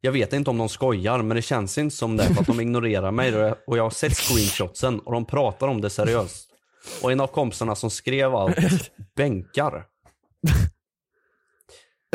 Jag 0.00 0.12
vet 0.12 0.32
inte 0.32 0.50
om 0.50 0.58
de 0.58 0.68
skojar 0.68 1.18
men 1.22 1.36
det 1.36 1.42
känns 1.42 1.78
inte 1.78 1.96
som 1.96 2.16
det 2.16 2.24
för 2.24 2.40
att 2.40 2.46
de 2.46 2.60
ignorerar 2.60 3.10
mig 3.10 3.34
och 3.36 3.40
jag, 3.40 3.56
och 3.66 3.78
jag 3.78 3.82
har 3.82 3.90
sett 3.90 4.16
screenshotsen 4.16 4.98
och 5.00 5.12
de 5.12 5.24
pratar 5.24 5.68
om 5.68 5.80
det 5.80 5.90
seriöst. 5.90 6.45
Och 7.02 7.12
en 7.12 7.20
av 7.20 7.26
kompisarna 7.26 7.74
som 7.74 7.90
skrev 7.90 8.34
allt 8.34 8.90
bänkar. 9.16 9.84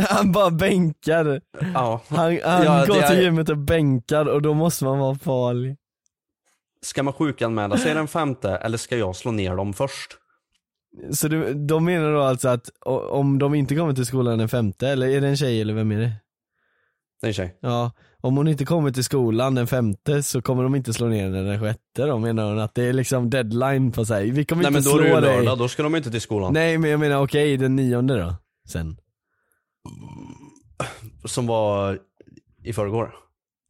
Han 0.10 0.32
bara 0.32 0.50
bänkar. 0.51 1.42
Ja. 1.74 2.01
Han, 2.08 2.18
han 2.20 2.63
Ja, 2.63 2.86
går 2.88 2.94
till 2.94 3.18
är- 3.18 3.22
gymmet 3.22 3.50
och 3.50 3.58
bänkar 3.58 4.25
och 4.25 4.42
då 4.42 4.54
måste 4.54 4.84
man 4.86 5.00
vara 5.00 5.16
farlig. 5.16 5.78
Ska 6.82 7.04
man 7.04 7.13
sjukanmäla 7.13 7.78
sig 7.78 7.94
den 7.94 8.08
femte 8.08 8.50
eller 8.56 8.78
ska 8.78 8.98
jag 8.98 9.16
slå 9.16 9.32
ner 9.32 9.56
dem 9.56 9.74
först? 9.74 10.18
Så 11.12 11.28
du, 11.28 11.54
de 11.54 11.86
menar 11.86 12.13
då 12.13 12.22
alltså 12.22 12.50
att 12.50 12.70
om 13.10 13.40
de 13.40 13.56
inte 13.56 13.75
kommer 13.75 13.94
till 13.94 14.06
skolan 14.06 14.38
den 14.40 14.50
femte, 14.50 14.88
eller 14.88 15.08
är 15.08 15.22
det 15.22 15.28
en 15.28 15.38
tjej 15.38 15.62
eller 15.62 15.74
vem 15.74 15.92
är 15.92 16.00
det? 16.00 16.12
En 17.25 17.34
tjej. 17.34 17.58
Ja, 17.62 17.92
om 18.22 18.38
hon 18.38 18.48
inte 18.48 18.66
kommer 18.66 18.92
till 18.92 19.04
skolan 19.04 19.56
den 19.56 19.68
femte 19.68 20.24
så 20.24 20.42
kommer 20.42 20.63
de 20.63 20.75
inte 20.75 20.94
slå 20.94 21.08
ner 21.08 21.24
henne 21.24 21.42
den 21.42 21.60
sjätte 21.60 22.06
då 22.06 22.18
menar 22.18 22.50
hon 22.50 22.60
att 22.60 22.75
det 22.75 22.84
är 22.84 22.94
liksom 22.94 23.30
deadline 23.30 23.92
på 23.92 24.06
sig. 24.06 24.32
Vi 24.32 24.46
kommer 24.46 24.63
Nej 24.63 24.78
inte 24.78 24.90
men 24.90 24.98
då 24.98 25.00
är 25.00 25.04
det 25.04 25.10
slå 25.10 25.16
ju 25.20 25.22
dig. 25.25 25.38
lördag, 25.46 25.58
då 25.58 25.68
ska 25.68 25.84
de 25.84 25.96
inte 25.96 26.12
till 26.12 26.22
skolan. 26.22 26.54
Nej 26.54 26.78
men 26.78 26.90
jag 26.90 27.00
menar 27.00 27.24
okej 27.24 27.58
den 27.58 27.75
nionde 27.75 28.20
då, 28.20 28.36
sen. 28.68 28.98
Som 31.25 31.48
var 31.48 32.00
i 32.63 32.74
förrgår. 32.74 33.13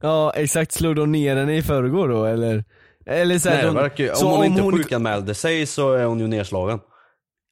Ja 0.02 0.32
exakt, 0.36 0.72
slog 0.72 0.96
de 0.96 1.12
ner 1.12 1.36
henne 1.36 1.58
i 1.58 1.62
förrgår 1.62 2.08
då 2.10 2.26
eller? 2.26 2.64
Eller 3.06 3.40
så 3.40 3.50
Nej, 3.50 3.66
de, 3.66 3.76
verkar, 3.76 4.04
ju- 4.04 4.12
om 4.12 4.32
hon 4.32 4.46
inte 4.46 4.62
hon, 4.62 4.78
sjukanmälde 4.78 5.34
sig 5.34 5.66
så 5.66 5.94
är 5.94 6.06
hon 6.06 6.20
ju 6.20 6.28
nedslagen. 6.28 6.80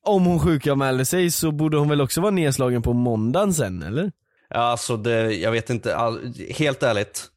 om 0.05 0.25
hon 0.25 0.39
sjukanmälde 0.39 1.05
sig 1.05 1.31
så 1.31 1.51
borde 1.51 1.77
hon 1.77 1.89
väl 1.89 2.01
också 2.01 2.21
vara 2.21 2.31
nedslagen 2.31 2.81
på 2.81 2.93
måndagen 2.93 3.53
sen 3.53 3.83
eller? 3.83 4.11
Ja, 4.49 4.59
alltså 4.59 4.97
det, 4.97 5.33
jag 5.33 5.51
vet 5.51 5.69
inte, 5.69 5.95
all, 5.95 6.33
helt 6.49 6.83
ärligt. 6.83 7.27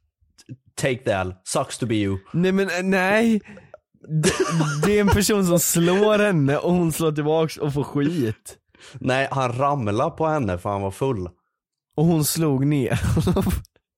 Take 0.74 0.96
that, 0.96 1.42
sucks 1.44 1.78
to 1.78 1.86
be 1.86 1.94
you. 1.94 2.18
Nej 2.32 2.52
men 2.52 2.68
eh, 2.68 2.82
nej. 2.82 3.40
Det, 4.08 4.32
det 4.86 4.96
är 4.96 5.00
en 5.00 5.08
person 5.08 5.46
som 5.46 5.58
slår 5.58 6.18
henne 6.18 6.58
och 6.58 6.72
hon 6.72 6.92
slår 6.92 7.12
tillbaks 7.12 7.56
och 7.56 7.74
får 7.74 7.84
skit. 7.84 8.56
Nej, 8.94 9.28
han 9.30 9.52
ramlade 9.52 10.10
på 10.10 10.26
henne 10.26 10.58
för 10.58 10.70
han 10.70 10.82
var 10.82 10.90
full. 10.90 11.28
Och 11.96 12.04
hon 12.04 12.24
slog 12.24 12.66
ner 12.66 13.00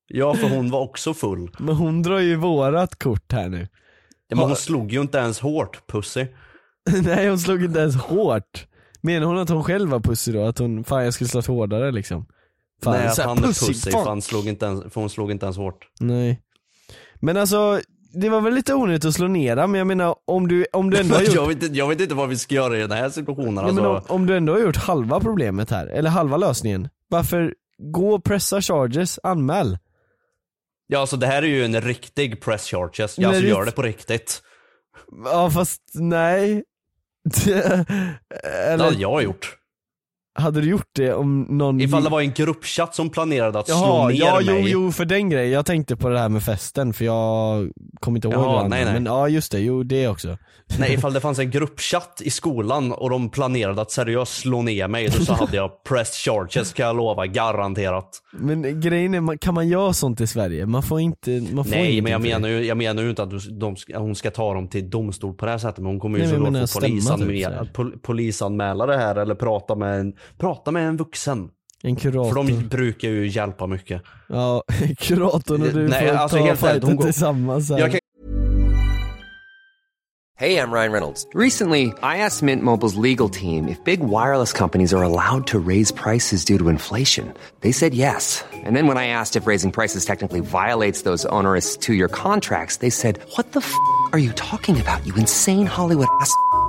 Ja, 0.08 0.34
för 0.34 0.48
hon 0.48 0.70
var 0.70 0.80
också 0.80 1.14
full. 1.14 1.50
Men 1.58 1.74
hon 1.74 2.02
drar 2.02 2.18
ju 2.18 2.36
vårat 2.36 2.98
kort 2.98 3.32
här 3.32 3.48
nu. 3.48 3.68
Ja, 4.28 4.36
men 4.36 4.44
hon 4.44 4.56
slog 4.56 4.92
ju 4.92 5.00
inte 5.00 5.18
ens 5.18 5.40
hårt, 5.40 5.86
pussy. 5.86 6.26
Nej 7.04 7.28
hon 7.28 7.38
slog 7.38 7.64
inte 7.64 7.80
ens 7.80 7.96
hårt. 7.96 8.66
Menar 9.00 9.26
hon 9.26 9.38
att 9.38 9.48
hon 9.48 9.64
själv 9.64 9.90
var 9.90 10.00
pussy 10.00 10.32
då? 10.32 10.44
Att 10.44 10.58
hon, 10.58 10.84
fan 10.84 11.04
jag 11.04 11.14
skulle 11.14 11.28
slått 11.28 11.46
hårdare 11.46 11.92
liksom? 11.92 12.26
Fan, 12.82 12.92
Nej, 12.94 13.06
han 13.06 13.14
fan. 13.16 13.54
för, 13.54 14.04
han 14.04 14.22
slog 14.22 14.46
inte 14.48 14.66
ens, 14.66 14.92
för 14.92 15.00
hon 15.00 15.10
slog 15.10 15.30
inte 15.30 15.46
ens 15.46 15.56
hårt. 15.56 15.88
Nej. 16.00 16.40
Men 17.20 17.36
alltså, 17.36 17.80
det 18.12 18.28
var 18.28 18.40
väl 18.40 18.54
lite 18.54 18.74
onödigt 18.74 19.04
att 19.04 19.14
slå 19.14 19.26
ner 19.28 19.56
men 19.56 19.74
jag 19.74 19.86
menar 19.86 20.14
om 20.24 20.48
du, 20.48 20.66
om 20.72 20.90
du 20.90 20.98
ändå 20.98 21.14
har 21.14 21.22
gjort 21.24 21.34
jag, 21.34 21.46
vet 21.48 21.62
inte, 21.62 21.76
jag 21.78 21.88
vet 21.88 22.00
inte 22.00 22.14
vad 22.14 22.28
vi 22.28 22.36
ska 22.36 22.54
göra 22.54 22.76
i 22.78 22.80
den 22.80 22.90
här 22.90 23.10
situationen. 23.10 23.54
Nej, 23.54 23.64
Alltså. 23.64 23.82
men 23.82 23.90
om, 23.90 24.02
om 24.08 24.26
du 24.26 24.36
ändå 24.36 24.52
har 24.52 24.60
gjort 24.60 24.76
halva 24.76 25.20
problemet 25.20 25.70
här, 25.70 25.86
eller 25.86 26.10
halva 26.10 26.36
lösningen, 26.36 26.88
varför 27.08 27.54
gå 27.92 28.14
och 28.14 28.24
pressa 28.24 28.62
charges, 28.62 29.18
anmäl? 29.22 29.78
Ja, 30.86 30.98
alltså 30.98 31.16
det 31.16 31.26
här 31.26 31.42
är 31.42 31.46
ju 31.46 31.64
en 31.64 31.80
riktig 31.80 32.40
press 32.42 32.66
charges. 32.70 33.18
Jag 33.18 33.28
alltså, 33.28 33.42
det- 33.42 33.48
gör 33.48 33.64
det 33.64 33.72
på 33.72 33.82
riktigt. 33.82 34.42
Ja 35.24 35.50
fast 35.50 35.80
nej. 35.94 36.64
Det 37.44 37.84
eller 38.42 38.84
hade 38.84 38.96
jag 38.96 39.22
gjort. 39.22 39.56
Hade 40.34 40.60
du 40.60 40.68
gjort 40.68 40.90
det 40.92 41.14
om 41.14 41.46
någon 41.48 41.80
Ifall 41.80 42.04
det 42.04 42.10
var 42.10 42.20
en 42.20 42.32
gruppchatt 42.32 42.94
som 42.94 43.10
planerade 43.10 43.58
att 43.58 43.66
slå 43.66 43.76
Jaha, 43.76 44.08
ner 44.08 44.18
ja 44.18 44.40
jo, 44.40 44.52
mig. 44.52 44.70
jo 44.70 44.92
för 44.92 45.04
den 45.04 45.30
grejen, 45.30 45.52
jag 45.52 45.66
tänkte 45.66 45.96
på 45.96 46.08
det 46.08 46.18
här 46.18 46.28
med 46.28 46.42
festen 46.42 46.92
för 46.92 47.04
jag 47.04 47.68
kommer 48.00 48.18
inte 48.18 48.28
ihåg 48.28 48.44
Jaha, 48.44 48.62
det 48.62 48.68
nej, 48.68 48.84
nej. 48.84 48.94
Men 48.94 49.04
ja 49.06 49.28
just 49.28 49.52
det, 49.52 49.60
jo 49.60 49.82
det 49.82 50.08
också. 50.08 50.38
Nej, 50.78 50.94
ifall 50.94 51.12
det 51.12 51.20
fanns 51.20 51.38
en 51.38 51.50
gruppchatt 51.50 52.20
i 52.24 52.30
skolan 52.30 52.92
och 52.92 53.10
de 53.10 53.28
planerade 53.28 53.82
att 53.82 53.90
seriöst 53.90 54.34
slå 54.34 54.62
ner 54.62 54.88
mig, 54.88 55.10
så 55.10 55.32
hade 55.34 55.56
jag 55.56 55.84
press 55.84 56.16
charges 56.16 56.72
kan 56.72 56.86
jag 56.86 56.96
lova, 56.96 57.26
garanterat. 57.26 58.08
Men 58.32 58.80
grejen 58.80 59.14
är, 59.14 59.36
kan 59.36 59.54
man 59.54 59.68
göra 59.68 59.92
sånt 59.92 60.20
i 60.20 60.26
Sverige? 60.26 60.66
Man 60.66 60.82
får 60.82 61.00
inte, 61.00 61.30
man 61.30 61.64
får 61.64 61.70
Nej, 61.70 62.00
men 62.00 62.12
jag 62.12 62.20
menar, 62.20 62.48
ju, 62.48 62.64
jag 62.64 62.76
menar 62.76 63.02
ju 63.02 63.10
inte 63.10 63.22
att 63.22 63.30
de, 63.60 63.76
hon 63.94 64.14
ska 64.14 64.30
ta 64.30 64.54
dem 64.54 64.68
till 64.68 64.90
domstol 64.90 65.34
på 65.34 65.44
det 65.44 65.50
här 65.50 65.58
sättet, 65.58 65.78
men 65.78 65.86
hon 65.86 66.00
kommer 66.00 66.18
ju 66.18 66.28
såklart 66.28 66.60
få 66.60 66.66
stämma 66.66 67.16
typ, 67.66 68.02
polisanmäla 68.02 68.86
det 68.86 68.96
här 68.96 69.16
eller 69.16 69.34
prata 69.34 69.74
med 69.74 70.00
en, 70.00 70.12
prata 70.38 70.70
med 70.70 70.88
en 70.88 70.96
vuxen. 70.96 71.50
En 71.82 71.96
kurator. 71.96 72.28
För 72.28 72.34
de 72.52 72.68
brukar 72.68 73.08
ju 73.08 73.28
hjälpa 73.28 73.66
mycket. 73.66 74.02
Ja, 74.28 74.62
kuratorn 74.98 75.62
och 75.62 75.68
du 75.72 75.88
Nej, 75.88 76.08
får 76.08 76.16
alltså, 76.16 76.36
ta 76.36 76.44
helt 76.44 76.60
fighten 76.60 76.96
går- 76.96 77.04
tillsammans 77.04 77.70
här. 77.70 77.78
Jag 77.78 77.90
kan 77.90 78.00
Hey, 80.36 80.56
I'm 80.58 80.72
Ryan 80.72 80.90
Reynolds. 80.92 81.26
Recently, 81.32 81.92
I 82.02 82.16
asked 82.18 82.42
Mint 82.42 82.62
Mobile's 82.64 82.96
legal 82.96 83.28
team 83.28 83.68
if 83.68 83.78
big 83.84 84.00
wireless 84.00 84.52
companies 84.52 84.92
are 84.92 85.02
allowed 85.02 85.46
to 85.46 85.60
raise 85.60 85.92
prices 85.92 86.44
due 86.44 86.58
to 86.58 86.68
inflation. 86.68 87.32
They 87.60 87.70
said 87.72 87.94
yes. 87.94 88.44
And 88.66 88.74
then 88.76 88.88
when 88.88 88.96
I 88.98 89.06
asked 89.06 89.36
if 89.42 89.46
raising 89.46 89.70
prices 89.70 90.04
technically 90.04 90.40
violates 90.40 91.02
those 91.02 91.24
onerous 91.26 91.76
two 91.76 91.94
year 91.94 92.08
contracts, 92.08 92.78
they 92.78 92.90
said, 92.90 93.20
What 93.36 93.52
the 93.52 93.60
f 93.60 93.72
are 94.12 94.18
you 94.18 94.32
talking 94.32 94.80
about, 94.80 95.06
you 95.06 95.14
insane 95.14 95.66
Hollywood 95.66 96.08
ass? 96.20 96.32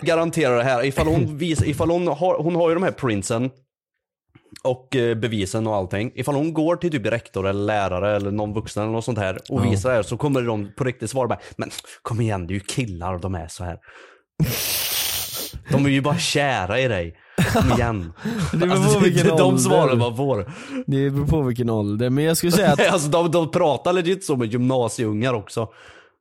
Garantera 0.00 0.56
det 0.56 0.64
här. 0.64 0.84
Ifall 0.84 1.06
hon, 1.06 1.38
vis, 1.38 1.62
ifall 1.62 1.90
hon, 1.90 2.06
har, 2.06 2.42
hon 2.42 2.54
har 2.56 2.68
ju 2.68 2.74
de 2.74 2.82
här 2.82 2.90
printsen 2.90 3.50
och 4.64 4.96
eh, 4.96 5.14
bevisen 5.14 5.66
och 5.66 5.74
allting. 5.76 6.12
Ifall 6.14 6.34
hon 6.34 6.54
går 6.54 6.76
till 6.76 6.90
typ 6.90 7.06
rektor 7.06 7.46
eller 7.48 7.64
lärare 7.64 8.16
eller 8.16 8.30
någon 8.30 8.52
vuxen 8.54 8.82
eller 8.82 8.92
något 8.92 9.04
sånt 9.04 9.18
här 9.18 9.34
och 9.50 9.60
Ja. 9.66 9.70
visar 9.70 9.88
det 9.90 9.94
här 9.96 10.02
så 10.02 10.16
kommer 10.16 10.42
de 10.42 10.72
på 10.76 10.84
riktigt 10.84 11.10
svara 11.10 11.28
bara 11.28 11.38
Men 11.56 11.70
kom 12.02 12.20
igen, 12.20 12.46
det 12.46 12.52
är 12.52 12.54
ju 12.54 12.60
killar 12.60 13.18
de 13.18 13.34
är 13.34 13.48
så 13.48 13.64
här. 13.64 13.78
De 15.70 15.84
är 15.86 15.90
ju 15.90 16.00
bara 16.00 16.18
kära 16.18 16.80
i 16.80 16.88
dig. 16.88 17.16
Kom 17.52 17.72
igen. 17.72 18.12
Det 18.52 18.56
beror 18.56 18.72
Alltså, 18.72 18.98
på 18.98 19.04
det, 19.04 19.10
vilken 19.10 19.26
det, 19.26 19.36
de 19.38 19.42
ålder. 19.42 19.58
svaren 19.58 19.98
man 19.98 20.16
får. 20.16 20.52
Det 20.86 21.10
beror 21.10 21.26
på 21.26 21.42
vilken 21.42 21.70
ålder, 21.70 22.10
men 22.10 22.24
jag 22.24 22.36
skulle 22.36 22.52
säga 22.52 22.72
att, 22.72 22.88
alltså 22.92 23.08
de, 23.08 23.30
de 23.30 23.50
pratar 23.50 23.92
legit 23.92 24.24
så 24.24 24.36
med 24.36 24.52
gymnasieungar 24.52 25.34
också. 25.34 25.68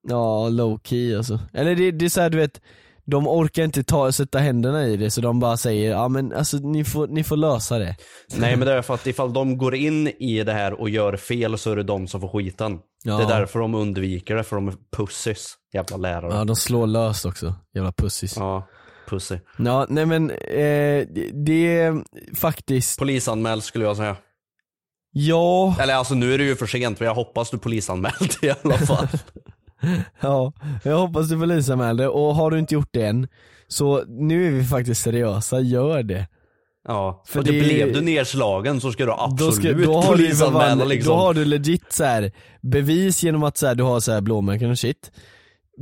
ja 0.08 0.50
low 0.50 0.80
key 0.84 1.16
alltså. 1.16 1.40
Eller 1.54 1.76
det, 1.76 1.92
det 1.92 2.06
är 2.06 2.10
såhär 2.10 2.30
du 2.30 2.38
vet, 2.38 2.62
de 3.12 3.28
orkar 3.28 3.64
inte 3.64 3.84
ta, 3.84 4.12
sätta 4.12 4.40
händerna 4.40 4.86
i 4.88 4.98
det 4.98 5.12
så 5.12 5.22
de 5.22 5.40
bara 5.40 5.58
säger 5.58 5.92
ja 5.92 6.08
men 6.08 6.34
alltså 6.34 6.58
ni 6.58 6.84
får, 6.84 7.08
ni 7.08 7.24
får 7.24 7.38
lösa 7.38 7.80
det. 7.80 7.96
Nej 8.36 8.56
men 8.56 8.68
det 8.68 8.74
är 8.74 8.82
för 8.82 8.94
att 8.94 9.08
ifall 9.08 9.34
de 9.34 9.58
går 9.58 9.76
in 9.76 10.08
i 10.08 10.44
det 10.44 10.54
här 10.54 10.74
och 10.82 10.90
gör 10.90 11.18
fel 11.18 11.58
så 11.58 11.72
är 11.72 11.76
det 11.76 11.84
de 11.84 12.08
som 12.08 12.22
får 12.22 12.28
skiten. 12.28 12.80
Ja. 13.04 13.18
Det 13.18 13.24
är 13.24 13.28
därför 13.40 13.60
de 13.60 13.76
undviker 13.76 14.36
det, 14.36 14.44
för 14.44 14.56
de 14.56 14.68
är 14.68 14.74
pussies. 14.98 15.54
Jävla 15.74 15.98
lärare. 15.98 16.34
Ja 16.36 16.44
de 16.44 16.56
slår 16.56 16.88
löst 16.88 17.26
också, 17.26 17.56
jävla 17.76 17.92
pussis. 17.92 18.34
Ja, 18.38 18.68
Ja, 19.06 19.16
pussy. 19.18 19.38
nej 19.90 20.06
men 20.06 20.30
eh, 20.32 21.08
det, 21.46 21.78
är 21.78 22.04
faktiskt, 22.36 23.00
Polisanmäld 23.00 23.64
skulle 23.64 23.86
jag 23.86 23.98
säga. 23.98 24.16
ja, 25.12 25.76
Eller 25.80 25.94
alltså 25.96 26.14
nu 26.14 26.34
är 26.34 26.38
det 26.38 26.44
ju 26.44 26.56
för 26.56 26.66
sent 26.66 26.98
för 26.98 27.06
jag 27.06 27.16
hoppas 27.16 27.50
du 27.50 27.58
polisanmäld 27.58 28.32
i 28.42 28.50
alla 28.64 28.78
fall. 28.78 29.08
ja, 30.22 30.54
jag 30.84 30.98
hoppas 30.98 31.30
du 31.30 31.40
polisanmäler 31.40 32.08
och 32.08 32.36
har 32.36 32.52
du 32.52 32.60
inte 32.60 32.74
gjort 32.74 32.90
det 32.92 33.06
än, 33.06 33.28
så 33.68 34.04
nu 34.08 34.48
är 34.48 34.52
vi 34.52 34.64
faktiskt 34.64 35.02
seriösa, 35.02 35.60
gör 35.60 36.04
det. 36.04 36.28
Ja, 36.88 37.24
För 37.28 37.40
och 37.40 37.46
det 37.46 37.52
det- 37.52 37.60
blev 37.60 37.94
du 37.94 38.02
nedslagen 38.02 38.82
så 38.82 38.92
ska 38.92 39.06
du 39.06 39.12
absolut 39.12 39.40
Då, 39.40 39.52
ska, 39.52 39.74
då, 39.74 39.94
har 40.02 40.12
du, 40.12 40.24
polisanmäla 40.24 40.78
fan- 40.78 40.88
liksom. 40.90 41.14
då 41.14 41.20
har 41.20 41.34
du 41.34 41.46
legit 41.46 41.94
så 41.94 42.04
här, 42.04 42.32
bevis 42.62 43.24
genom 43.24 43.44
att 43.44 43.58
så 43.58 43.68
här, 43.68 43.76
du 43.76 43.84
har 43.84 44.00
så 44.00 44.12
här 44.12 44.22
blåmärken 44.22 44.72
och 44.72 44.80
shit 44.80 45.12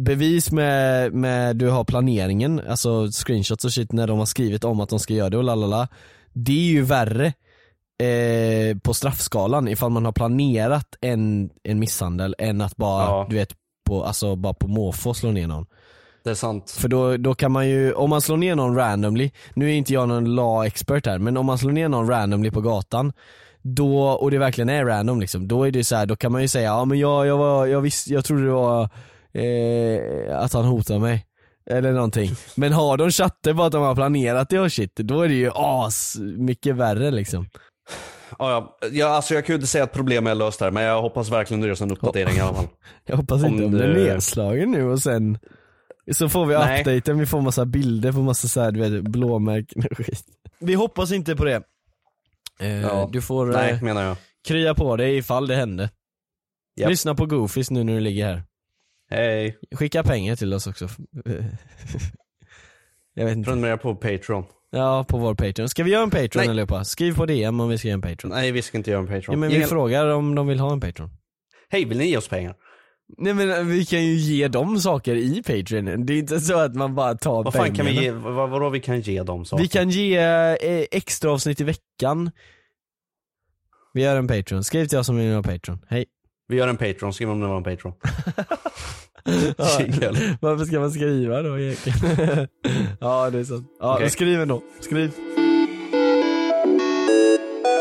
Bevis 0.05 0.51
med, 0.51 1.13
med 1.13 1.55
du 1.55 1.67
har 1.69 1.83
planeringen, 1.83 2.61
alltså 2.69 3.11
screenshots 3.11 3.65
och 3.65 3.73
shit 3.73 3.91
när 3.91 4.07
de 4.07 4.19
har 4.19 4.25
skrivit 4.25 4.63
om 4.63 4.79
att 4.79 4.89
de 4.89 4.99
ska 4.99 5.13
göra 5.13 5.29
det 5.29 5.37
och 5.37 5.43
lalala 5.43 5.87
Det 6.33 6.51
är 6.51 6.71
ju 6.71 6.81
värre 6.81 7.33
eh, 8.03 8.77
på 8.77 8.93
straffskalan 8.93 9.67
ifall 9.67 9.89
man 9.91 10.05
har 10.05 10.11
planerat 10.11 10.87
en, 11.01 11.49
en 11.63 11.79
misshandel 11.79 12.35
än 12.37 12.61
att 12.61 12.75
bara, 12.75 13.03
Ja. 13.05 13.27
du 13.29 13.35
vet, 13.35 13.53
på, 13.89 14.03
alltså 14.03 14.35
bara 14.35 14.53
på 14.53 14.67
måfå 14.67 15.13
slå 15.13 15.31
ner 15.31 15.47
någon 15.47 15.65
Det 16.23 16.29
är 16.29 16.35
sant. 16.35 16.71
för 16.71 16.87
då, 16.87 17.17
då 17.17 17.35
kan 17.35 17.51
man 17.51 17.67
ju, 17.69 17.93
om 17.93 18.09
man 18.09 18.21
slår 18.21 18.37
ner 18.37 18.55
någon 18.55 18.75
randomly, 18.75 19.31
nu 19.53 19.69
är 19.69 19.73
inte 19.73 19.93
jag 19.93 20.07
någon 20.07 20.35
law-expert 20.35 21.05
här, 21.05 21.19
men 21.19 21.37
om 21.37 21.45
man 21.45 21.57
slår 21.57 21.71
ner 21.71 21.89
någon 21.89 22.09
randomly 22.09 22.51
på 22.51 22.61
gatan, 22.61 23.13
då, 23.61 24.09
och 24.09 24.31
det 24.31 24.37
verkligen 24.37 24.69
är 24.69 24.85
random 24.85 25.19
liksom, 25.19 25.47
då 25.47 25.67
är 25.67 25.71
det 25.71 25.83
så 25.83 25.95
här, 25.95 26.05
då 26.05 26.15
kan 26.15 26.31
man 26.31 26.41
ju 26.41 26.47
säga 26.47 26.65
ja 26.65 26.85
men 26.85 26.99
jag, 26.99 27.27
jag 27.27 27.37
var, 27.37 27.65
jag 27.65 27.81
visste, 27.81 28.13
jag 28.13 28.25
trodde 28.25 28.45
det 28.45 28.51
var 28.51 28.89
eh, 29.33 30.39
att 30.39 30.53
han 30.53 30.65
hotade 30.65 30.99
mig. 30.99 31.25
Eller 31.71 31.91
någonting. 31.91 32.31
Men 32.55 32.73
har 32.73 32.97
de 32.97 33.11
chatter 33.11 33.53
på 33.53 33.63
att 33.63 33.71
de 33.71 33.83
har 33.83 33.95
planerat 33.95 34.49
det 34.49 34.59
och 34.59 34.71
shit, 34.71 34.95
då 34.95 35.21
är 35.21 35.27
det 35.27 35.33
ju 35.33 35.51
as 35.55 36.15
mycket 36.37 36.75
värre 36.75 37.11
liksom. 37.11 37.45
Ja, 38.39 38.77
ja. 38.91 39.07
alltså 39.07 39.33
jag 39.33 39.45
kan 39.45 39.53
ju 39.53 39.55
inte 39.55 39.67
säga 39.67 39.83
att 39.83 39.93
problemet 39.93 40.31
är 40.31 40.35
löst 40.35 40.61
här 40.61 40.71
men 40.71 40.83
jag 40.83 41.01
hoppas 41.01 41.29
verkligen 41.31 41.61
det 41.61 41.67
görs 41.67 41.81
en 41.81 41.91
uppdatering 41.91 42.37
i 42.37 42.39
alla 42.39 42.53
fall. 42.53 42.67
Jag 43.05 43.17
hoppas 43.17 43.43
Om 43.43 43.53
inte 43.53 43.65
om 43.65 43.71
det 43.71 43.83
är 43.83 43.87
det- 43.87 44.13
nedslagen 44.13 44.71
nu 44.71 44.83
och 44.83 44.99
sen 44.99 45.37
så 46.11 46.29
får 46.29 46.45
vi 46.45 46.55
Nej. 46.57 46.79
updaten, 46.81 47.19
vi 47.19 47.25
får 47.25 47.41
massa 47.41 47.65
bilder 47.65 48.11
på 48.11 48.19
massa 48.19 48.47
såhär 48.47 48.71
du 48.71 48.89
vet 48.89 49.03
blåmärken 49.03 49.83
och 49.91 49.97
skit. 49.97 50.23
Vi 50.59 50.73
hoppas 50.73 51.11
inte 51.11 51.35
på 51.35 51.45
det. 51.45 51.61
Eh, 52.59 52.81
Ja. 52.81 53.09
Du 53.11 53.21
får 53.21 53.45
Nej, 53.45 53.71
eh, 53.71 53.83
menar 53.83 54.03
jag. 54.03 54.17
krya 54.47 54.73
på 54.75 54.95
dig 54.95 55.17
ifall 55.17 55.47
det 55.47 55.55
hände. 55.55 55.89
Japp. 56.75 56.89
Lyssna 56.89 57.15
på 57.15 57.25
Goofies 57.25 57.71
nu 57.71 57.83
när 57.83 57.93
du 57.93 57.99
ligger 57.99 58.25
här. 58.25 58.43
Hej. 59.09 59.57
Skicka 59.75 60.03
pengar 60.03 60.35
till 60.35 60.53
oss 60.53 60.67
också. 60.67 60.87
Jag 63.13 63.25
vet 63.25 63.37
inte. 63.37 63.47
Prenumerera 63.49 63.77
på 63.77 63.95
Patreon. 63.95 64.43
Ja, 64.71 65.05
på 65.07 65.17
vår 65.17 65.35
Patreon. 65.35 65.69
Ska 65.69 65.83
vi 65.83 65.91
göra 65.91 66.03
en 66.03 66.09
Patreon 66.09 66.29
Nej. 66.35 66.49
allihopa? 66.49 66.83
Skriv 66.83 67.15
på 67.15 67.25
DM 67.25 67.59
om 67.59 67.69
vi 67.69 67.77
ska 67.77 67.87
göra 67.87 67.95
en 67.95 68.01
Patreon. 68.01 68.31
Nej 68.33 68.51
vi 68.51 68.61
ska 68.61 68.77
inte 68.77 68.91
göra 68.91 68.99
en 69.01 69.07
Patreon. 69.07 69.23
Ja, 69.27 69.37
men 69.37 69.49
vi 69.49 69.55
Ingen- 69.55 69.67
frågar 69.67 70.07
om 70.07 70.35
de 70.35 70.47
vill 70.47 70.59
ha 70.59 70.73
en 70.73 70.79
Patreon. 70.79 71.09
Hej, 71.69 71.85
vill 71.85 71.97
ni 71.97 72.05
ge 72.09 72.17
oss 72.17 72.27
pengar? 72.27 72.55
Nej 73.17 73.33
men 73.33 73.51
eh, 73.51 73.63
vi 73.63 73.85
kan 73.85 74.05
ju 74.05 74.13
ge 74.13 74.47
dem 74.47 74.79
saker 74.79 75.15
i 75.15 75.43
Patreon. 75.43 76.05
Det 76.05 76.13
är 76.13 76.17
inte 76.17 76.39
så 76.39 76.59
att 76.59 76.75
man 76.75 76.95
bara 76.95 77.15
tar 77.15 77.43
Vad 77.43 77.53
fan 77.53 77.75
kan 77.75 77.85
vi 77.85 77.91
ge, 78.03 78.11
vad, 78.11 78.49
vadå 78.49 78.69
vi 78.69 78.79
kan 78.79 79.01
ge 79.01 79.23
dem 79.23 79.45
saker? 79.45 79.63
Vi 79.63 79.67
kan 79.69 79.89
ge 79.89 80.17
eh, 80.17 80.85
extra 80.91 81.31
avsnitt 81.31 81.61
i 81.61 81.63
veckan. 81.63 82.31
Vi 83.93 84.01
gör 84.03 84.15
en 84.15 84.27
Patreon. 84.27 84.63
Skriv 84.63 84.85
till 84.85 84.97
oss 84.97 85.09
om 85.09 85.17
ni 85.17 85.25
vill 85.25 85.35
ha 85.35 85.43
Patreon. 85.43 85.79
Hej. 85.89 86.05
Vi 86.47 86.57
gör 86.57 86.67
en 86.67 86.77
Patreon, 86.77 87.13
skriv 87.13 87.29
om 87.29 87.39
det 87.39 87.47
var 87.47 87.57
en 87.57 87.63
Patreon. 87.63 87.93
Varför 90.39 90.65
ska 90.65 90.79
man 90.79 90.91
skriva 90.91 91.41
då 91.41 91.59
egentligen? 91.59 91.99
ja 92.99 93.29
det 93.29 93.39
är 93.39 93.43
sant. 93.43 93.67
Ja, 93.79 93.95
Okej. 93.95 94.09
skriv 94.09 94.41
ändå. 94.41 94.61
Skriv. 94.79 95.11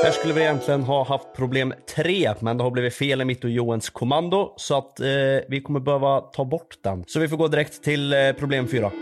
Här 0.05 0.11
skulle 0.11 0.35
vi 0.35 0.41
egentligen 0.41 0.83
ha 0.83 1.05
haft 1.05 1.35
problem 1.37 1.75
tre, 1.97 2.35
men 2.41 2.57
det 2.57 2.63
har 2.65 2.71
blivit 2.71 2.95
fel 2.95 3.21
i 3.21 3.25
mitt 3.25 3.45
och 3.45 3.51
Johans 3.51 3.91
kommando. 3.91 4.55
Så 4.57 4.79
att 4.79 5.01
eh, 5.01 5.07
vi 5.49 5.61
kommer 5.65 5.81
behöva 5.81 6.21
ta 6.21 6.45
bort 6.45 6.77
den. 6.85 7.05
Så 7.07 7.21
vi 7.21 7.29
får 7.29 7.37
gå 7.37 7.49
direkt 7.49 7.85
till 7.85 8.13
eh, 8.13 8.33
problem 8.33 8.69
fyra. 8.69 8.91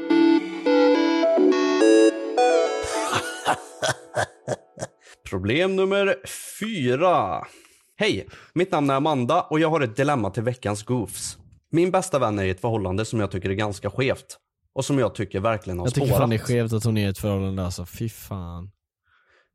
problem 5.31 5.77
nummer 5.77 6.16
fyra. 6.61 7.44
Hej! 7.99 8.27
Mitt 8.55 8.72
namn 8.72 8.90
är 8.90 8.94
Amanda 8.94 9.40
och 9.40 9.61
jag 9.61 9.70
har 9.70 9.81
ett 9.81 9.96
dilemma 9.96 10.31
till 10.31 10.42
veckans 10.42 10.83
goofs. 10.83 11.38
Min 11.70 11.90
bästa 11.90 12.18
vän 12.18 12.38
är 12.38 12.44
i 12.44 12.50
ett 12.50 12.61
förhållande 12.61 13.05
som 13.05 13.20
jag 13.20 13.31
tycker 13.31 13.50
är 13.50 13.55
ganska 13.55 13.90
skevt. 13.90 14.38
Och 14.74 14.85
som 14.85 14.98
jag 14.98 15.14
tycker 15.14 15.40
verkligen 15.40 15.79
har 15.79 15.87
Jag 15.87 15.94
tycker 15.94 16.07
spårat. 16.07 16.20
fan 16.20 16.31
det 16.31 16.37
är 16.37 16.38
skevt 16.38 16.72
att 16.72 16.85
hon 16.85 16.96
är 16.96 17.07
i 17.07 17.11
ett 17.11 17.18
förhållande 17.18 17.64
alltså. 17.64 17.87
Fy 17.87 18.09
fan. 18.09 18.70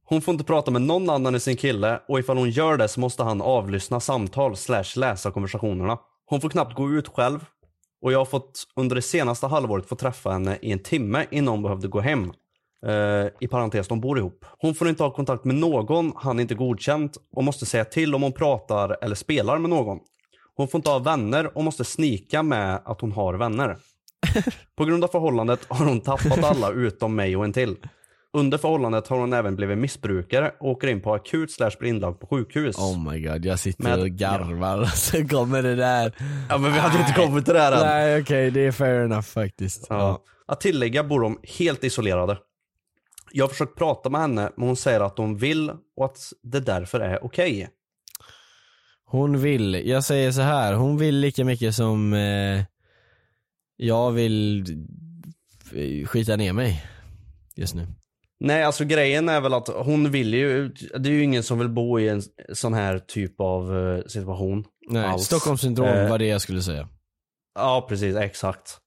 Hon 0.06 0.21
får 0.21 0.32
inte 0.32 0.43
prata 0.43 0.71
med 0.71 0.82
någon 0.82 1.10
annan 1.10 1.34
än 1.34 1.41
sin 1.41 1.58
kille 1.58 2.02
och 2.08 2.19
ifall 2.19 2.38
hon 2.38 2.50
gör 2.50 2.78
det 2.78 2.88
så 2.88 3.00
måste 3.00 3.24
han 3.24 3.41
avlyssna 3.41 4.00
samtal 4.00 4.58
slash 4.58 4.84
läsa 4.95 5.32
konversationerna. 5.32 5.97
Hon 6.26 6.41
får 6.41 6.50
knappt 6.50 6.76
gå 6.76 6.89
ut 6.91 7.08
själv 7.08 7.45
och 8.02 8.12
jag 8.12 8.17
har 8.17 8.26
fått 8.26 8.63
under 8.76 8.95
det 8.95 9.02
senaste 9.02 9.47
halvåret 9.47 9.86
få 9.89 9.95
träffa 9.95 10.32
henne 10.32 10.58
i 10.62 10.71
en 10.71 10.80
timme 10.80 11.26
innan 11.32 11.47
hon 11.47 11.63
behövde 11.63 11.88
gå 11.88 12.00
hem. 12.00 12.32
Eh, 12.86 13.28
I 13.39 13.47
parentes, 13.47 13.88
de 13.88 14.02
bor 14.02 14.17
ihop. 14.17 14.45
Hon 14.60 14.76
får 14.76 14.89
inte 14.89 15.04
ha 15.04 15.12
kontakt 15.13 15.45
med 15.45 15.56
någon 15.56 16.12
han 16.15 16.39
inte 16.39 16.56
godkänt 16.56 17.17
och 17.36 17.43
måste 17.43 17.65
säga 17.65 17.86
till 17.86 18.15
om 18.15 18.21
hon 18.24 18.32
pratar 18.34 18.97
eller 19.02 19.15
spelar 19.15 19.58
med 19.58 19.69
någon. 19.69 20.00
Hon 20.62 20.67
får 20.67 20.80
inte 20.80 20.89
ha 20.89 21.00
vänner 21.00 21.58
och 21.58 21.63
måste 21.63 21.84
snika 21.84 22.43
med 22.43 22.82
att 22.86 23.02
hon 23.02 23.12
har 23.12 23.34
vänner. 23.34 23.78
På 24.78 24.86
grund 24.86 25.04
av 25.04 25.08
förhållandet 25.08 25.60
har 25.67 25.86
hon 25.86 26.02
tappat 26.02 26.43
alla 26.43 26.71
utom 26.71 27.15
mig 27.15 27.36
och 27.36 27.43
en 27.43 27.54
till. 27.54 27.76
Under 28.34 28.58
förhållandet 28.58 29.08
har 29.08 29.17
hon 29.17 29.34
även 29.34 29.56
blivit 29.56 29.78
missbrukare 29.78 30.52
och 30.60 30.69
åker 30.69 30.88
in 30.88 31.02
på 31.02 31.13
akut 31.13 31.52
slash 31.52 31.71
blir 31.80 31.89
inlagd 31.89 32.19
på 32.19 32.28
sjukhus. 32.28 32.78
Oh 32.78 33.12
my 33.12 33.21
god, 33.21 33.45
jag 33.45 33.60
sitter 33.60 33.84
Med- 33.84 34.00
och 34.00 34.10
garvar 34.10 34.82
och 34.82 34.88
så 34.95 35.28
kommer 35.28 35.63
det 35.63 35.76
där. 35.76 36.15
Ja 36.50 36.58
men 36.58 36.74
vi 36.74 36.80
hade 36.80 37.00
inte 37.00 37.13
kommit 37.13 37.45
till 37.45 37.54
det 37.54 37.60
här 37.60 37.71
än. 37.71 37.80
Nej 37.80 38.21
okej, 38.21 38.52
det 38.52 38.62
är 38.62 38.71
fair 38.71 39.06
enough 39.06 39.21
faktiskt. 39.21 39.88
Ja. 39.89 40.24
Att 40.47 40.62
tillägga 40.62 41.04
bor 41.04 41.21
de 41.21 41.39
helt 41.60 41.84
isolerade. 41.84 42.38
Jag 43.32 43.45
har 43.45 43.50
försökt 43.50 43.78
prata 43.78 44.10
med 44.10 44.21
henne 44.21 44.52
men 44.58 44.67
hon 44.67 44.76
säger 44.76 45.00
att 45.00 45.17
hon 45.17 45.38
vill 45.38 45.71
och 45.97 46.06
att 46.06 46.17
det 46.43 46.60
därför 46.60 47.00
är 47.00 47.26
okej. 47.26 47.69
Hon 49.12 49.41
vill, 49.41 49.82
jag 49.86 50.04
säger 50.04 50.32
så 50.32 50.41
här, 50.41 50.74
hon 50.74 50.97
vill 50.97 51.15
lika 51.15 51.45
mycket 51.45 51.76
som 51.76 52.13
eh, 52.13 52.63
jag 53.78 54.12
vill 54.12 54.62
eh, 55.76 56.08
skita 56.08 56.36
ner 56.36 56.54
mig 56.54 56.86
just 57.56 57.76
nu. 57.76 57.88
Nej 58.39 58.63
alltså 58.63 58.86
grejen 58.86 59.30
är 59.30 59.41
väl 59.41 59.54
att 59.54 59.67
hon 59.67 60.12
vill 60.12 60.34
ju, 60.34 60.69
det 61.00 61.10
är 61.10 61.13
ju 61.13 61.24
ingen 61.24 61.43
som 61.43 61.60
vill 61.60 61.69
bo 61.69 62.00
i 62.00 62.10
en 62.10 62.21
sån 62.54 62.74
här 62.74 63.00
typ 63.00 63.41
av 63.41 63.78
eh, 63.78 64.04
situation. 64.06 64.63
Nej, 64.89 65.06
alls. 65.06 65.26
Stockholmssyndrom 65.26 65.88
Eh, 65.88 66.10
var 66.10 66.19
det 66.19 66.26
jag 66.28 66.41
skulle 66.41 66.62
säga. 66.62 66.88
Ja 67.56 67.86
precis, 67.89 68.15
exakt. 68.15 68.78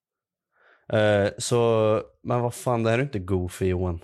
Eh, 0.93 1.29
så, 1.39 2.01
men 2.23 2.41
vad 2.41 2.55
fan 2.55 2.83
det 2.83 2.91
här 2.91 2.99
är 2.99 3.03
inte 3.03 3.19
goofy 3.19 3.67
Johan. 3.67 4.01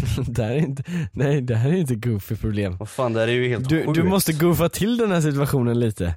det 0.26 0.42
här 0.42 0.50
är 0.50 0.56
inte, 0.58 0.82
nej 1.12 1.40
det 1.42 1.54
här 1.54 1.70
är 1.70 1.74
inte 1.76 1.94
goofy 1.94 2.36
problem. 2.36 2.76
Vad 2.76 2.88
fan 2.88 3.12
det 3.12 3.20
här 3.20 3.28
är 3.28 3.32
ju 3.32 3.48
helt 3.48 3.68
Du, 3.68 3.84
sjukt. 3.84 3.94
du 3.94 4.02
måste 4.02 4.32
goofa 4.32 4.68
till 4.68 4.96
den 4.96 5.12
här 5.12 5.20
situationen 5.20 5.80
lite. 5.80 6.14